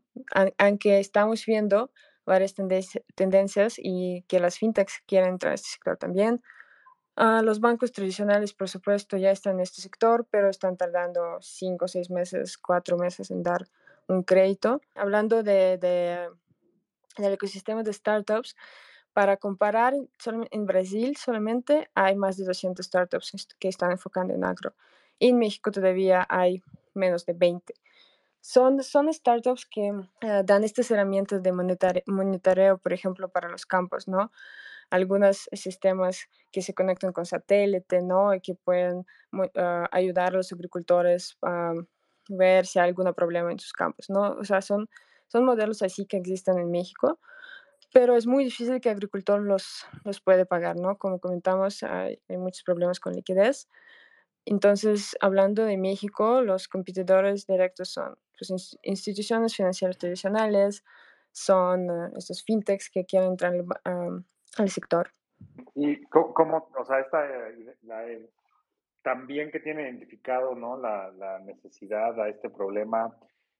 [0.58, 1.92] Aunque estamos viendo
[2.26, 2.56] varias
[3.16, 6.42] tendencias y que las fintechs quieren entrar a este sector también.
[7.18, 11.88] Uh, los bancos tradicionales, por supuesto, ya están en este sector, pero están tardando cinco,
[11.88, 13.68] seis meses, cuatro meses en dar
[14.08, 14.82] un crédito.
[14.94, 16.30] Hablando de, de,
[17.18, 18.56] del ecosistema de startups,
[19.14, 19.96] para comparar,
[20.52, 24.76] en Brasil solamente hay más de 200 startups que están enfocando en agro.
[25.18, 26.62] Y en México todavía hay
[26.94, 27.74] menos de 20.
[28.42, 30.06] Son, son startups que uh,
[30.46, 31.52] dan estas herramientas de
[32.06, 34.32] monitoreo, por ejemplo, para los campos, ¿no?
[34.90, 38.34] Algunos sistemas que se conectan con satélite, ¿no?
[38.34, 39.06] Y que pueden
[39.56, 41.74] ah, ayudar a los agricultores a
[42.30, 44.32] ver si hay algún problema en sus campos, ¿no?
[44.34, 44.90] O sea, son,
[45.28, 47.20] son modelos así que existen en México,
[47.94, 50.98] pero es muy difícil que el agricultor los, los puede pagar, ¿no?
[50.98, 53.68] Como comentamos, hay, hay muchos problemas con liquidez.
[54.46, 60.84] Entonces, hablando de México, los competidores directos son pues, instituciones financieras tradicionales,
[61.34, 63.54] son uh, estos fintechs que quieren entrar
[64.60, 65.10] al sector.
[65.76, 67.24] Y cómo, o sea, esta,
[67.84, 68.04] la,
[69.04, 70.78] también que tiene identificado, ¿no?
[70.78, 73.16] La, necesidad a este problema.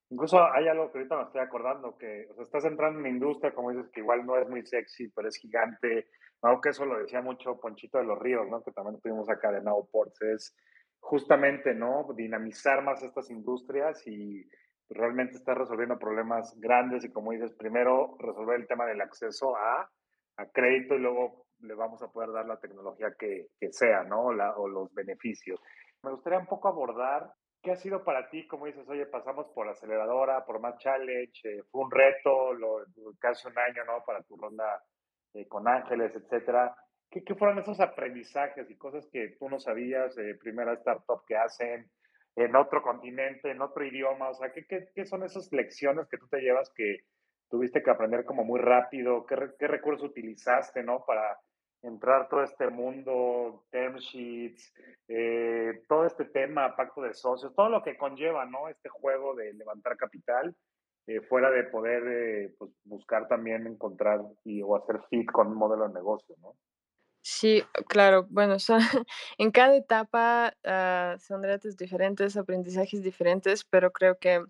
[0.10, 3.10] Incluso hay algo que ahorita me estoy acordando, que o sea, estás entrando en una
[3.10, 6.08] industria, como dices, que igual no es muy sexy, pero es gigante.
[6.42, 8.64] Aunque eso lo decía mucho Ponchito de los Ríos, ¿no?
[8.64, 9.88] Que también tuvimos acá de Now
[10.34, 10.56] es
[11.00, 12.08] justamente, ¿no?
[12.16, 14.50] Dinamizar más estas industrias y
[14.90, 19.90] realmente estar resolviendo problemas grandes y como dices, primero resolver el tema del acceso a
[20.38, 24.32] a crédito y luego le vamos a poder dar la tecnología que, que sea, ¿no?
[24.32, 25.60] La, o los beneficios.
[26.04, 27.32] Me gustaría un poco abordar
[27.62, 31.64] qué ha sido para ti, como dices, oye, pasamos por aceleradora, por más challenge, eh,
[31.72, 32.86] fue un reto, lo,
[33.20, 34.04] casi un año, ¿no?
[34.06, 34.82] Para tu ronda
[35.34, 36.76] eh, con Ángeles, etcétera.
[37.10, 41.36] ¿Qué, ¿Qué, fueron esos aprendizajes y cosas que tú no sabías, eh, primera startup que
[41.36, 41.90] hacen,
[42.36, 44.30] en otro continente, en otro idioma?
[44.30, 47.00] O sea, ¿qué, qué, qué son esas lecciones que tú te llevas que,
[47.50, 49.26] tuviste que aprender como muy rápido?
[49.26, 51.04] ¿Qué, qué recursos utilizaste, no?
[51.06, 51.40] Para
[51.82, 54.74] entrar todo este mundo, term sheets,
[55.08, 58.68] eh, todo este tema, pacto de socios, todo lo que conlleva, ¿no?
[58.68, 60.56] Este juego de levantar capital,
[61.08, 65.56] eh, fuera de poder eh, pues, buscar también encontrar y, o hacer fit con un
[65.56, 66.54] modelo de negocio, ¿no?
[67.22, 68.26] Sí, claro.
[68.30, 68.56] Bueno,
[69.38, 74.44] en cada etapa uh, son retos diferentes, aprendizajes diferentes, pero creo que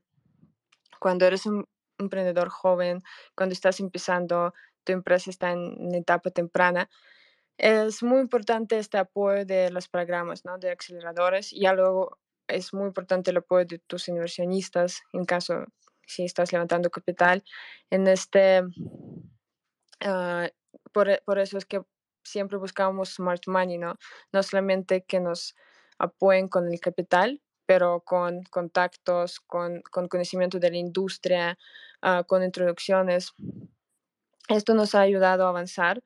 [0.99, 1.65] cuando eres un
[1.97, 3.01] emprendedor joven,
[3.35, 6.89] cuando estás empezando, tu empresa está en etapa temprana,
[7.57, 10.57] es muy importante este apoyo de los programas, ¿no?
[10.59, 11.51] De aceleradores.
[11.51, 15.65] Ya luego es muy importante el apoyo de tus inversionistas en caso
[16.05, 17.43] si estás levantando capital.
[17.89, 20.47] En este, uh,
[20.93, 21.81] por, por, eso es que
[22.23, 23.97] siempre buscamos smart money, ¿no?
[24.31, 25.55] No solamente que nos
[25.97, 31.57] apoyen con el capital, pero con contactos, con, con conocimiento de la industria,
[32.01, 33.33] uh, con introducciones.
[34.47, 36.01] Esto nos ha ayudado a avanzar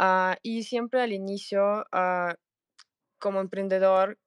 [0.00, 2.34] uh, y siempre al inicio, uh,
[3.18, 4.18] como emprendedor,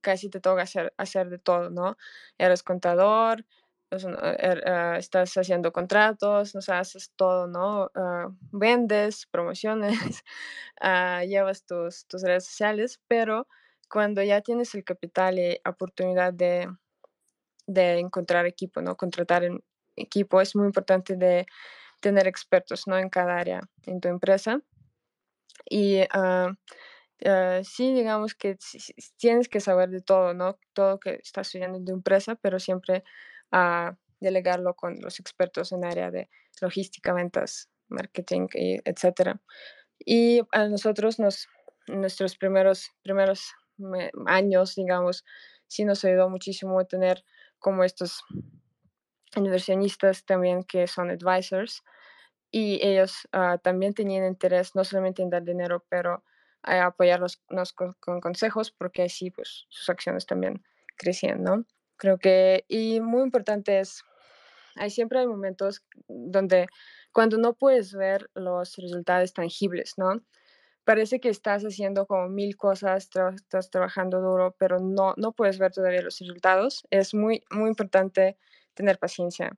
[0.00, 1.96] casi te toca hacer, hacer de todo, ¿no?
[2.38, 3.44] Eres contador,
[3.90, 4.62] er,
[4.98, 7.90] estás haciendo contratos, nos haces todo, ¿no?
[8.52, 10.22] vendes, promociones,
[11.26, 13.48] llevas tus, tus redes sociales, pero
[13.88, 16.68] cuando ya tienes el capital y oportunidad de,
[17.66, 18.96] de encontrar equipo, ¿no?
[18.96, 19.62] Contratar en
[19.96, 21.46] equipo, es muy importante de
[22.00, 22.98] tener expertos, ¿no?
[22.98, 24.60] En cada área en tu empresa.
[25.68, 26.54] Y uh,
[27.64, 28.58] sí, digamos que
[29.16, 30.58] tienes que saber de todo, ¿no?
[30.72, 33.04] Todo que estás estudiando en tu empresa, pero siempre
[33.52, 36.28] uh, delegarlo con los expertos en área de
[36.60, 39.40] logística, ventas, marketing, y etcétera.
[39.98, 41.48] Y a nosotros nos,
[41.86, 43.54] nuestros primeros, primeros
[44.26, 45.24] años, digamos,
[45.66, 47.24] sí nos ayudó muchísimo tener
[47.58, 48.22] como estos
[49.34, 51.82] inversionistas también que son advisors
[52.50, 56.24] y ellos uh, también tenían interés no solamente en dar dinero, pero
[56.62, 57.42] a apoyarlos
[57.74, 60.62] con, con, consejos porque así pues sus acciones también
[60.96, 61.64] crecían, ¿no?
[61.96, 64.02] Creo que, y muy importante es,
[64.74, 66.66] hay siempre hay momentos donde
[67.12, 70.20] cuando no puedes ver los resultados tangibles, ¿no?
[70.86, 75.72] Parece que estás haciendo como mil cosas, estás trabajando duro, pero no, no puedes ver
[75.72, 76.86] todavía los resultados.
[76.90, 78.38] Es muy, muy importante
[78.72, 79.50] tener paciencia,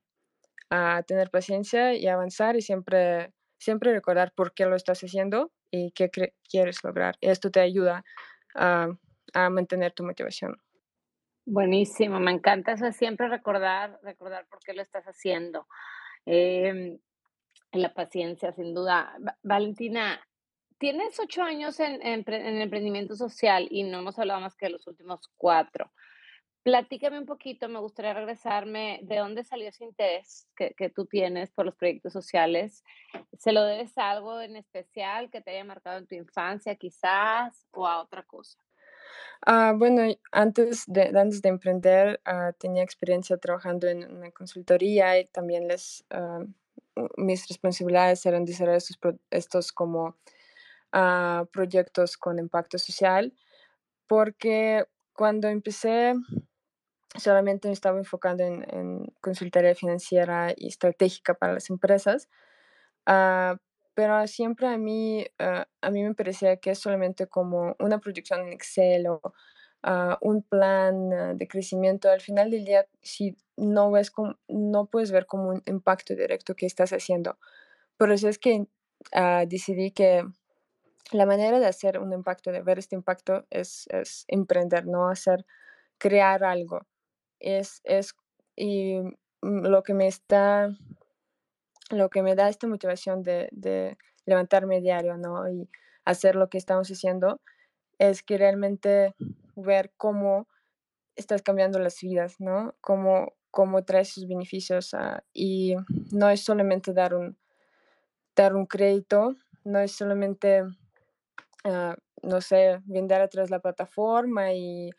[0.71, 5.91] a tener paciencia y avanzar y siempre, siempre recordar por qué lo estás haciendo y
[5.91, 6.09] qué
[6.49, 7.15] quieres lograr.
[7.21, 8.03] Esto te ayuda
[8.55, 8.87] a,
[9.51, 10.57] mantener tu motivación.
[11.45, 15.67] Buenísimo, me encanta eso, siempre recordar, recordar por qué lo estás haciendo.
[16.25, 16.97] Eh,
[17.71, 19.15] la paciencia, sin duda.
[19.43, 20.19] Valentina,
[20.79, 24.87] tienes ocho años en, en, emprendimiento social y no hemos hablado más que de los
[24.87, 25.91] últimos cuatro.
[26.63, 31.51] Platícame un poquito, me gustaría regresarme, ¿de dónde salió ese interés que, que, tú tienes
[31.51, 32.83] por los proyectos sociales?
[33.37, 37.65] ¿Se lo debes a algo en especial que te haya marcado en tu infancia quizás
[37.71, 38.59] o a otra cosa?
[39.45, 40.01] Ah, bueno,
[40.31, 46.05] antes de, antes de emprender ah, tenía experiencia trabajando en una consultoría y también les,
[46.09, 46.43] ah,
[47.15, 48.99] mis responsabilidades eran diseñar estos,
[49.31, 50.17] estos como
[51.51, 53.33] proyectos con impacto social,
[54.07, 56.13] porque cuando empecé
[57.17, 62.29] solamente me estaba enfocando en, en consultoría financiera y estratégica para las empresas,
[63.99, 68.41] pero siempre a mí, ah, a mí me parecía que es solamente como una proyección
[68.41, 69.19] en Excel o
[69.83, 72.09] ah, un plan de crecimiento.
[72.09, 76.55] Al final del día, si no, ves como, no puedes ver como un impacto directo
[76.55, 77.37] que estás haciendo.
[77.97, 78.67] Por eso es que
[79.47, 80.25] decidí que
[81.11, 85.45] la manera de hacer un impacto, de ver este impacto, es, es emprender, no hacer,
[85.97, 86.85] crear algo.
[87.39, 88.13] Es, es,
[88.55, 88.99] y
[89.41, 90.69] mm, lo que me está
[91.91, 95.49] lo que me da esta motivación de, de levantarme diario, ¿no?
[95.49, 95.67] Y
[96.05, 97.41] hacer lo que estamos haciendo
[97.97, 99.15] es que realmente
[99.55, 100.47] ver cómo
[101.15, 102.75] estás cambiando las vidas, ¿no?
[102.81, 104.95] Cómo, cómo traes sus beneficios
[105.33, 105.75] y
[106.11, 107.37] no es solamente dar un,
[108.35, 109.35] dar un crédito,
[109.65, 110.63] no es solamente,
[111.63, 114.89] ah, no sé, vender a través de la plataforma y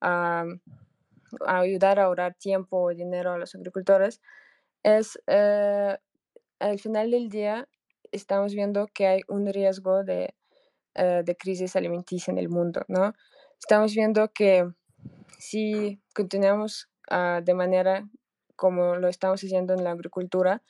[0.00, 0.44] ah,
[1.46, 4.20] ayudar a ahorrar tiempo o dinero a los agricultores,
[4.82, 5.96] es eh,
[6.58, 7.68] al final del día
[8.12, 10.34] estamos viendo que hay un riesgo de,
[10.94, 13.14] eh, de crisis alimenticia en el mundo, ¿no?
[13.58, 14.68] Estamos viendo que
[15.38, 18.08] si continuamos ah, de manera
[18.56, 20.62] como lo estamos haciendo en la agricultura,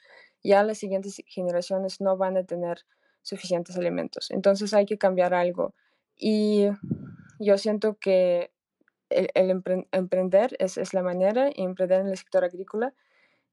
[0.44, 2.86] ya las siguientes generaciones no van a tener
[3.22, 4.30] suficientes alimentos.
[4.30, 5.74] Entonces hay que cambiar algo.
[6.16, 6.68] Y
[7.38, 8.52] yo siento que
[9.08, 9.62] el,
[9.92, 12.94] emprender es, es, la manera, y emprender en el sector agrícola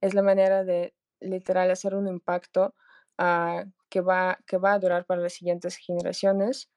[0.01, 2.75] es la manera de literal hacer un impacto
[3.17, 6.69] uh, que, va, que va a durar para las siguientes generaciones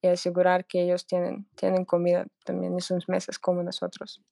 [0.00, 4.22] y asegurar que ellos tienen, tienen comida también en sus mesas como nosotros.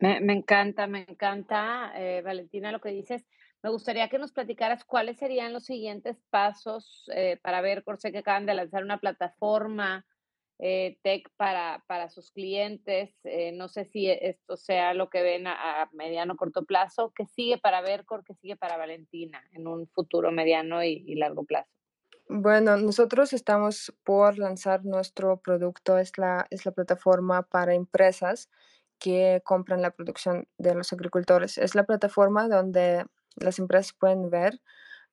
[0.00, 3.26] Me, me encanta, me encanta, eh, Valentina, lo que dices.
[3.62, 8.18] Me gustaría que nos platicaras cuáles serían los siguientes pasos eh, para ver, sé que
[8.18, 10.04] acaban de lanzar una plataforma
[10.58, 13.14] eh, tech para, para, sus clientes.
[13.24, 17.12] Eh, no sé si esto sea lo que ven a, mediano corto plazo.
[17.14, 18.24] ¿Qué sigue para Vercor?
[18.24, 21.70] ¿Qué sigue para Valentina en un futuro mediano y, largo plazo?
[22.28, 28.48] Bueno, nosotros estamos por lanzar nuestro producto, es la, es la plataforma para empresas
[28.98, 31.58] que compran la producción de los agricultores.
[31.58, 33.04] Es la plataforma donde
[33.36, 34.60] las empresas pueden ver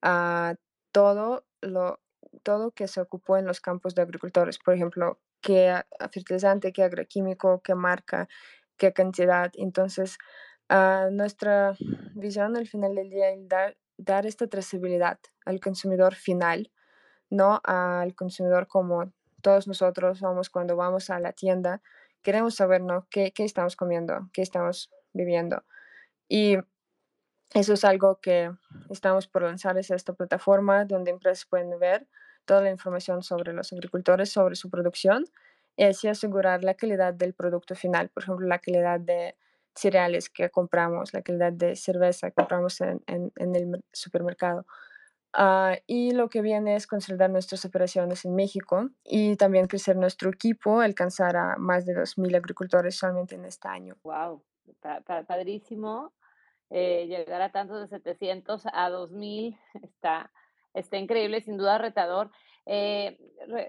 [0.04, 0.56] uh,
[0.92, 2.00] todo lo
[2.44, 7.62] todo que se ocupó en los campos de agricultores, por ejemplo, qué fertilizante, qué agroquímico,
[7.64, 8.28] qué marca,
[8.78, 9.52] qué cantidad.
[9.56, 10.18] Entonces,
[10.70, 11.76] uh, nuestra
[12.16, 16.72] visión al final del día es dar, dar esta trazabilidad al consumidor final,
[17.30, 19.12] no al consumidor como
[19.42, 21.82] todos nosotros somos cuando vamos a la tienda.
[22.22, 23.08] Queremos saber ¿no?
[23.10, 25.64] qué, qué estamos comiendo, qué estamos viviendo.
[26.28, 26.58] Y
[27.54, 28.52] eso es algo que
[28.90, 32.08] estamos por lanzar, es esta plataforma donde empresas pueden ver
[32.46, 35.26] toda la información sobre los agricultores, sobre su producción
[35.76, 39.36] y así asegurar la calidad del producto final, por ejemplo, la calidad de
[39.76, 44.66] cereales que compramos, la calidad de cerveza que compramos en, en, el supermercado.
[45.38, 50.32] Uh, y lo que viene es consolidar nuestras operaciones en México y también crecer nuestro
[50.32, 53.96] equipo, alcanzar a más de 2.000 agricultores solamente en este año.
[54.04, 54.44] ¡Wow!
[55.28, 56.14] Padrísimo.
[56.72, 60.32] Eh, llegar a tantos de 700 a 2000 está,
[60.74, 62.32] está increíble, sin duda retador.
[62.66, 63.18] Eh,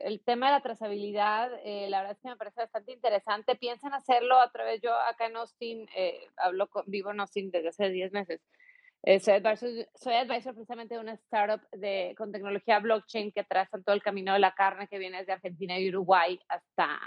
[0.02, 3.56] el tema de la trazabilidad, eh, la verdad es que me parece bastante interesante.
[3.56, 5.88] Piensan hacerlo a través, yo acá en Austin,
[6.36, 8.42] hablo con, vivo en Austin desde hace 10 meses.
[9.22, 13.94] soy, advisor, soy advisor precisamente de una startup de, con tecnología blockchain que traza todo
[13.94, 17.00] el camino de la carne que viene desde Argentina y Uruguay hasta,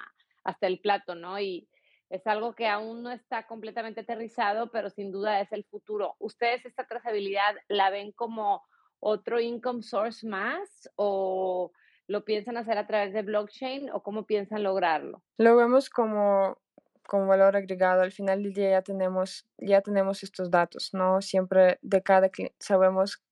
[0.43, 1.39] hasta el plato, ¿no?
[1.39, 1.67] Y,
[2.13, 6.15] es algo que aún no está completamente aterrizado, pero sin duda es el futuro.
[6.19, 8.61] ¿Ustedes esta trazabilidad la ven como
[8.99, 11.71] otro income source más o
[12.05, 15.23] lo piensan hacer a través de blockchain o cómo piensan lograrlo?
[15.39, 16.59] Lo vemos como,
[17.07, 18.03] como valor agregado.
[18.03, 21.19] Al final del día ya tenemos, ya tenemos estos datos, ¿no?
[21.19, 23.23] Siempre de cada sabemos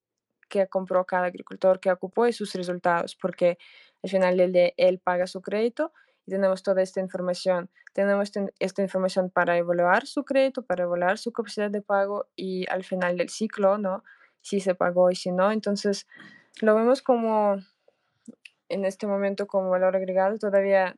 [0.50, 3.60] qué compró cada agricultor, qué ocupó y sus resultados, porque
[4.02, 5.94] al final del día él paga su crédito
[6.26, 7.70] y tenemos toda esta información.
[7.94, 12.84] Tenemos esta información para evaluar su crédito, para evaluar su capacidad de pago y al
[12.84, 14.04] final del ciclo, ¿no?
[14.42, 15.52] Si se pagó y si no.
[15.52, 16.08] Entonces,
[16.62, 17.58] lo vemos como
[18.70, 20.38] en este momento como valor agregado.
[20.38, 20.96] Todavía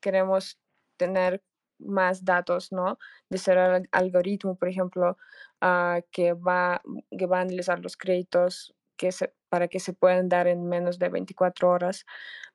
[0.00, 0.58] queremos
[0.96, 1.42] tener
[1.78, 2.98] más datos, ¿no?
[3.28, 5.16] De ser el algoritmo, por ejemplo,
[5.62, 6.82] uh, que, va,
[7.16, 10.98] que va a analizar los créditos que se, para que se puedan dar en menos
[10.98, 12.04] de 24 horas.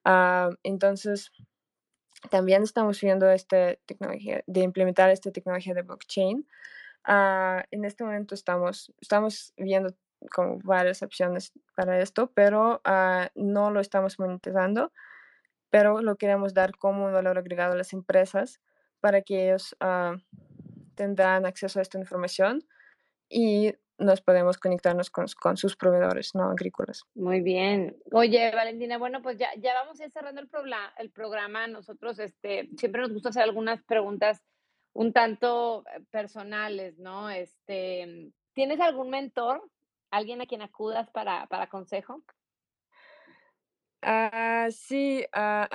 [0.05, 1.31] Uh, entonces,
[2.29, 6.47] también estamos viendo esta tecnología, de implementar esta tecnología de blockchain.
[7.07, 9.95] Uh, en este momento estamos, estamos viendo
[10.33, 12.81] como varias opciones para esto, pero
[13.33, 14.91] no lo estamos monetizando,
[15.71, 18.61] pero lo queremos dar como un valor agregado a las empresas
[18.99, 19.75] para que ellos
[20.95, 22.63] tendrán acceso a esta información
[23.29, 27.03] y nos podemos conectarnos con, con, sus proveedores no agrícolas.
[27.15, 27.97] Muy bien.
[28.11, 31.67] Oye, Valentina, bueno, pues ya, ya vamos a ir cerrando el, programa, el programa.
[31.67, 34.41] Nosotros este, siempre nos gusta hacer algunas preguntas
[34.93, 37.29] un tanto eh, personales, ¿no?
[37.29, 39.69] Este, ¿Tienes algún mentor?
[40.09, 42.21] ¿Alguien a quien acudas para, para consejo?
[44.01, 45.69] Ah, sí, ah,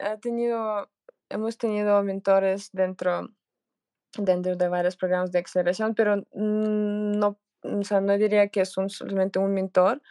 [0.00, 0.88] ha, tenido,
[1.28, 3.28] hemos tenido mentores dentro,
[4.16, 8.90] dentro de varios programas de aceleración, pero no o sea, no diría que es un,
[8.90, 10.02] solamente un mentor.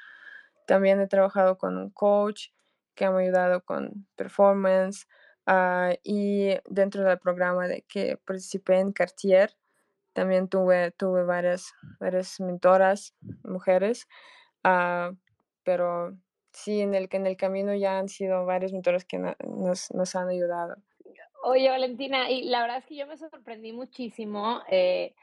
[0.67, 2.49] También he trabajado con un coach
[2.95, 5.07] que me ha ayudado con performance
[5.47, 9.55] uh, y dentro del programa de que participé en Cartier
[10.13, 14.07] también tuve, tuve varias, varias mentoras, mujeres,
[14.65, 15.15] uh,
[15.63, 16.17] pero
[16.51, 20.27] sí, en el, en el camino ya han sido varios mentores que nos, nos han
[20.27, 20.75] ayudado.
[21.43, 25.15] Oye, Valentina, y la verdad es que yo me sorprendí muchísimo, eh,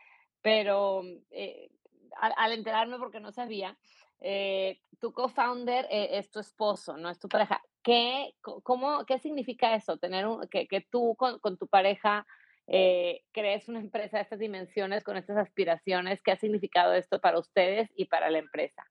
[0.42, 1.70] pero eh,
[2.18, 3.76] al, enterarme porque no sabía,
[4.20, 7.62] eh, tu co-founder eh, es tu esposo, no es tu pareja.
[7.82, 9.96] ¿Qué, cómo, qué significa eso?
[9.96, 12.26] Tener un, que, que tú con, con, tu pareja
[12.66, 16.20] eh, crees una empresa de estas dimensiones, con estas aspiraciones.
[16.22, 18.84] ¿Qué ha significado esto para ustedes y para la empresa?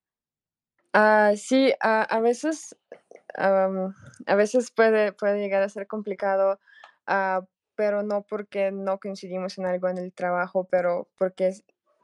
[0.95, 2.75] Uh, sí, a veces,
[3.35, 6.59] a veces puede, puede llegar a ser complicado,
[7.07, 11.53] uh, pero no porque no coincidimos en algo en el trabajo, pero porque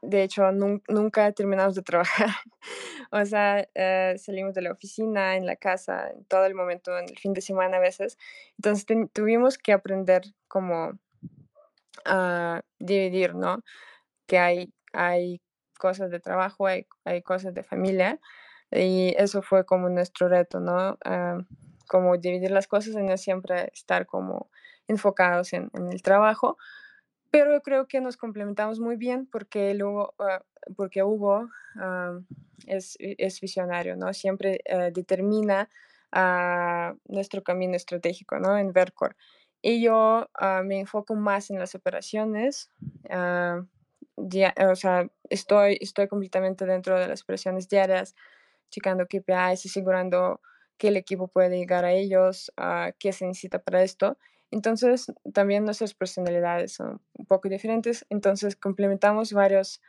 [0.06, 2.28] de hecho, nunca terminamos de trabajar.
[3.10, 7.08] o sea, eh, salimos de la oficina, en la casa, en todo el momento, en
[7.08, 8.18] el fin de semana a veces.
[8.58, 10.92] Entonces tuvimos que aprender cómo
[12.04, 13.62] a dividir, ¿no?
[14.26, 15.40] Que hay, hay
[15.78, 18.20] cosas de trabajo, hay, hay cosas de familia.
[18.70, 20.98] Y eso fue como nuestro reto, ¿no?
[21.04, 21.38] Ah,
[21.86, 24.50] como dividir las cosas y no siempre estar como
[24.88, 26.56] enfocados en, en el trabajo,
[27.34, 30.44] pero yo creo que nos complementamos muy bien porque, luego, ah,
[30.76, 32.20] porque Hugo ah,
[32.64, 34.14] es, es, visionario, ¿no?
[34.14, 35.68] Siempre eh, determina
[36.12, 38.56] uh, nuestro camino estratégico, ¿no?
[38.56, 39.16] En Vercor.
[39.60, 40.28] Y yo
[40.62, 42.70] me enfoco más en las operaciones.
[44.16, 48.14] Ya, o sea, estoy, estoy completamente dentro de las operaciones diarias,
[48.70, 50.40] checando KPIs, asegurando
[50.78, 52.52] que el equipo puede llegar a ellos,
[53.00, 54.18] qué se necesita para esto.
[54.54, 59.82] Entonces, también nuestras personalidades son un poco diferentes, entonces complementamos varios,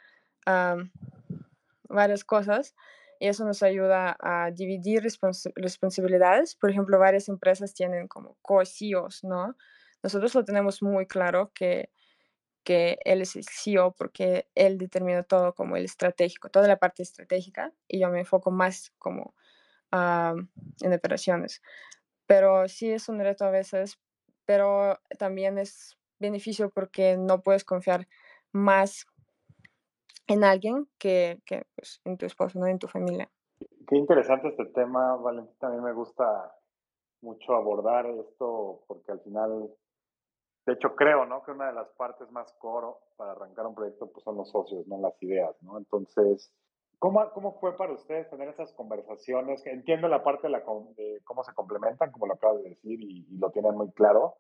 [1.88, 2.74] varias cosas
[3.20, 6.56] y eso nos ayuda a dividir responsabilidades.
[6.56, 9.56] Por ejemplo, varias empresas tienen como co-CEOs, ¿no?
[10.02, 11.92] Nosotros lo tenemos muy claro que,
[12.64, 17.04] que él es el CEO porque él determina todo como el estratégico, toda la parte
[17.04, 19.36] estratégica y yo me enfoco más como
[19.92, 21.62] en operaciones.
[22.26, 24.00] Pero sí es un reto a veces
[24.46, 28.08] pero también es beneficio porque no puedes confiar
[28.52, 29.06] más
[30.28, 33.30] en alguien que, que pues, en tu esposo, no en tu familia.
[33.88, 35.56] Qué interesante este tema, Valentín.
[35.60, 36.56] También me gusta
[37.22, 39.70] mucho abordar esto porque al final,
[40.66, 41.44] de hecho, creo, ¿no?
[41.44, 44.88] Que una de las partes más coro para arrancar un proyecto pues, son los socios,
[44.88, 45.78] no las ideas, ¿no?
[45.78, 46.52] Entonces,
[47.00, 49.66] ¿cómo, cómo fue para ustedes tener esas conversaciones?
[49.66, 50.64] Entiendo la parte de, la,
[50.96, 54.38] de cómo se complementan, como lo acabas de decir, y, y lo tienen muy claro,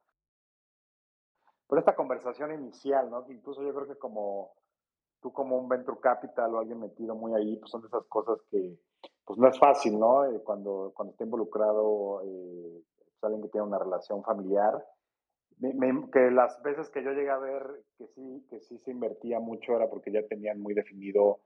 [1.67, 3.25] pero esta conversación inicial, ¿no?
[3.29, 4.53] incluso yo creo que como
[5.21, 8.39] tú como un venture capital o alguien metido muy ahí, pues son de esas cosas
[8.51, 8.77] que
[9.25, 10.25] pues no es fácil, ¿no?
[10.25, 14.85] Eh, cuando, cuando está involucrado eh, pues, alguien que tiene una relación familiar.
[15.59, 19.75] que las veces que yo llegué a ver que sí, que sí se invertía mucho
[19.75, 21.39] era porque ya tenían muy definido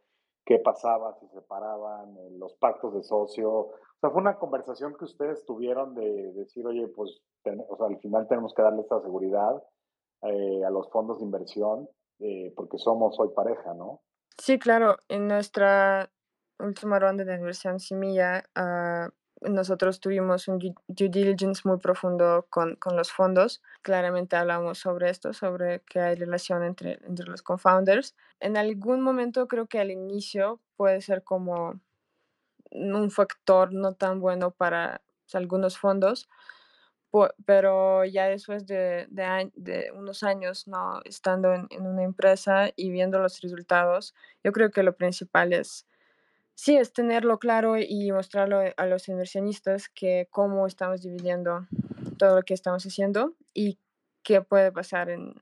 [0.50, 3.52] qué pasaba, si se separaban, eh, los pactos de socio.
[3.52, 8.00] O sea, fue una conversación que ustedes tuvieron de, decir, oye, pues o sea, al
[8.00, 9.64] final tenemos que darle esta seguridad
[10.24, 11.88] eh, a los fondos de inversión
[12.20, 14.02] eh, porque somos hoy pareja, ¿no?
[14.40, 14.98] Sí, claro.
[15.08, 16.10] En nuestra
[16.58, 19.10] última ronda de inversión Semilla, uh,
[19.42, 23.62] nosotros tuvimos un due diligence muy profundo con, con, los fondos.
[23.82, 28.16] Claramente hablamos sobre esto, sobre que hay relación entre, entre los co-founders.
[28.40, 31.80] En algún momento creo que al inicio puede ser como
[32.72, 35.02] un factor no tan bueno para
[35.34, 36.28] algunos fondos,
[37.46, 42.92] pero ya después de, de, de unos años no estando en, en, una empresa y
[42.92, 44.14] viendo los resultados,
[44.44, 45.88] yo creo que lo principal es
[46.60, 51.68] sí, es tenerlo claro y mostrarlo a los inversionistas que cómo estamos dividiendo
[52.18, 53.80] todo lo que estamos haciendo y
[54.24, 55.42] qué puede pasar en,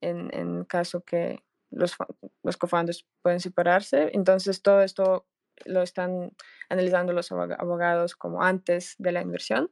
[0.00, 1.94] en, en caso que los,
[2.42, 4.10] los cofounders pueden separarse.
[4.14, 5.26] Entonces, todo esto
[5.66, 6.32] lo están
[6.70, 9.70] analizando los abogados como antes de la inversión,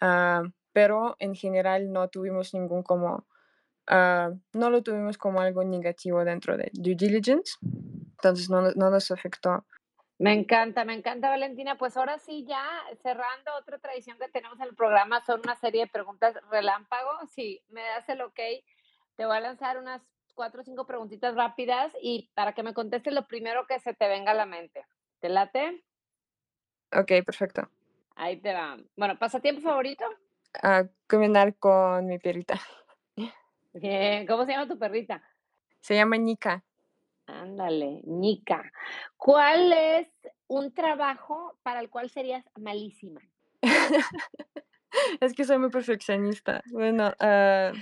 [0.00, 3.26] uh, pero en general no tuvimos ningún como,
[3.90, 9.10] uh, no lo tuvimos como algo negativo dentro de due diligence, entonces no, no nos
[9.10, 9.66] afectó
[10.18, 11.78] me encanta, me encanta Valentina.
[11.78, 12.64] Pues ahora sí, ya
[13.02, 17.26] cerrando otra tradición que tenemos en el programa, son una serie de preguntas relámpago.
[17.28, 18.40] Si me das el ok,
[19.16, 20.02] te voy a lanzar unas
[20.34, 24.08] cuatro o cinco preguntitas rápidas y para que me contestes lo primero que se te
[24.08, 24.84] venga a la mente.
[25.20, 25.84] ¿Te late?
[26.92, 27.68] Ok, perfecto.
[28.14, 28.76] Ahí te va.
[28.96, 30.04] Bueno, ¿pasatiempo favorito?
[30.62, 32.60] Uh, caminar con mi perrita.
[33.72, 35.22] Bien, ¿cómo se llama tu perrita?
[35.80, 36.64] Se llama Nika.
[37.28, 38.72] Ándale, Nika.
[39.18, 40.08] ¿Cuál es
[40.46, 43.20] un trabajo para el cual serías malísima?
[45.20, 46.62] es que soy muy perfeccionista.
[46.72, 47.76] Bueno, uh,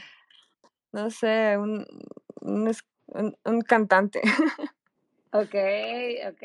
[0.92, 1.86] no sé, un,
[2.40, 2.74] un,
[3.44, 4.20] un, cantante.
[5.32, 5.54] Ok,
[6.28, 6.42] ok.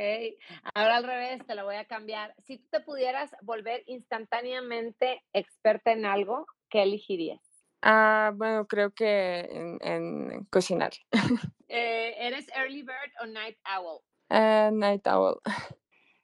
[0.74, 2.36] Ahora al revés, te lo voy a cambiar.
[2.40, 7.51] Si tú te pudieras volver instantáneamente experta en algo, ¿qué elegirías?
[7.82, 10.92] Ah, bueno, creo que en, en cocinar.
[11.74, 14.02] Eh, ¿Eres early bird o night owl?
[14.30, 15.40] Uh, night owl.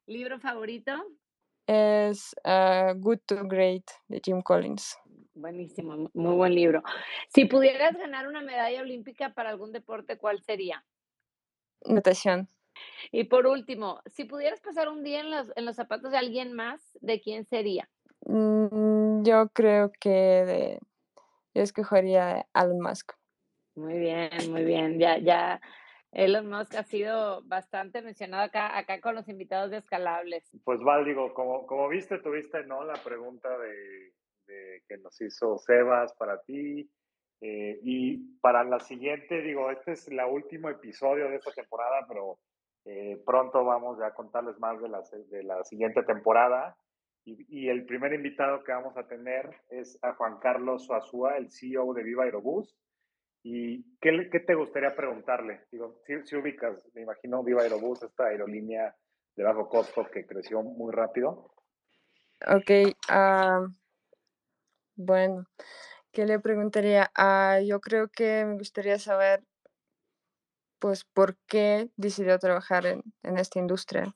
[0.05, 0.91] ¿Libro favorito?
[1.67, 4.97] Es uh, Good to Great de Jim Collins.
[5.33, 6.83] Buenísimo, muy buen libro.
[7.29, 10.83] Si pudieras ganar una medalla olímpica para algún deporte, ¿cuál sería?
[11.85, 12.49] Natación.
[13.11, 16.53] Y por último, si pudieras pasar un día en los, en los zapatos de alguien
[16.53, 17.89] más, ¿de quién sería?
[18.25, 20.79] Mm, yo creo que de,
[21.57, 23.13] yo escogería Elon Musk.
[23.75, 24.99] Muy bien, muy bien.
[24.99, 25.59] Ya, ya
[26.11, 30.49] Elon Musk ha sido bastante mencionado acá, acá con los invitados de Escalables.
[30.63, 32.83] Pues Val, digo, como, como viste, tuviste ¿no?
[32.83, 34.13] la pregunta de,
[34.45, 36.89] de que nos hizo Sebas para ti.
[37.41, 42.39] Eh, y para la siguiente, digo, este es el último episodio de esta temporada, pero
[42.85, 46.77] eh, pronto vamos ya a contarles más de la, de la siguiente temporada.
[47.27, 51.93] Y, el primer invitado que vamos a tener es a Juan Carlos Suazúa, el CEO
[51.93, 52.73] de Viva Aerobús.
[53.43, 55.65] ¿Y qué, te gustaría preguntarle?
[55.69, 58.95] Si, ubicas, me imagino Viva Aerobús, esta aerolínea
[59.35, 61.51] de bajo costo que creció muy rápido.
[62.47, 63.67] Ok, uh,
[64.95, 65.43] bueno,
[66.13, 67.11] ¿qué le preguntaría?
[67.17, 69.43] Uh, yo creo que me gustaría saber,
[70.79, 74.15] pues, por qué decidió trabajar en esta industria.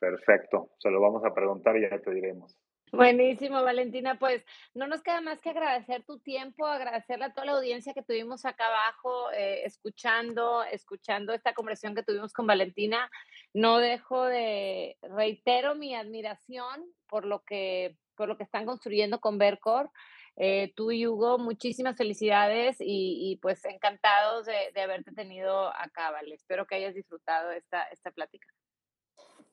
[0.00, 2.56] Perfecto, se lo vamos a preguntar y ya te diremos.
[2.92, 4.18] Buenísimo, Valentina.
[4.18, 4.44] Pues
[4.74, 8.44] no nos queda más que agradecer tu tiempo, agradecerle a toda la audiencia que tuvimos
[8.44, 13.08] acá abajo, eh, escuchando, escuchando esta conversación que tuvimos con Valentina.
[13.54, 19.38] No dejo de reitero mi admiración por lo que, por lo que están construyendo con
[19.38, 19.90] Vercor.
[20.36, 26.10] Eh, tú y Hugo, muchísimas felicidades y, y pues encantados de, de, haberte tenido acá,
[26.10, 26.34] Vale.
[26.34, 28.48] Espero que hayas disfrutado esta, esta plática.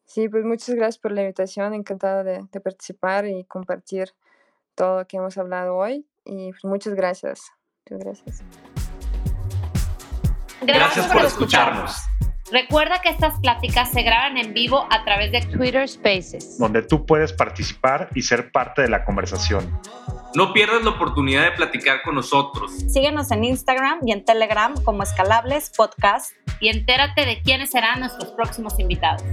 [0.08, 4.14] Sí, pues muchas gracias por la invitación, encantada de, de, participar y compartir
[4.74, 7.52] todo lo que hemos hablado hoy y pues muchas gracias.
[7.90, 8.44] Muchas gracias.
[10.62, 11.96] Gracias, gracias por, por escucharnos.
[12.52, 17.06] Recuerda que estas pláticas se graban en vivo a través de Twitter Spaces, donde tú
[17.06, 19.82] puedes participar y ser parte de la conversación.
[20.34, 22.72] No pierdas la oportunidad de platicar con nosotros.
[22.88, 26.32] Síguenos en Instagram y en Telegram como Escalables Podcast
[26.62, 29.24] y entérate de quiénes serán nuestros próximos invitados.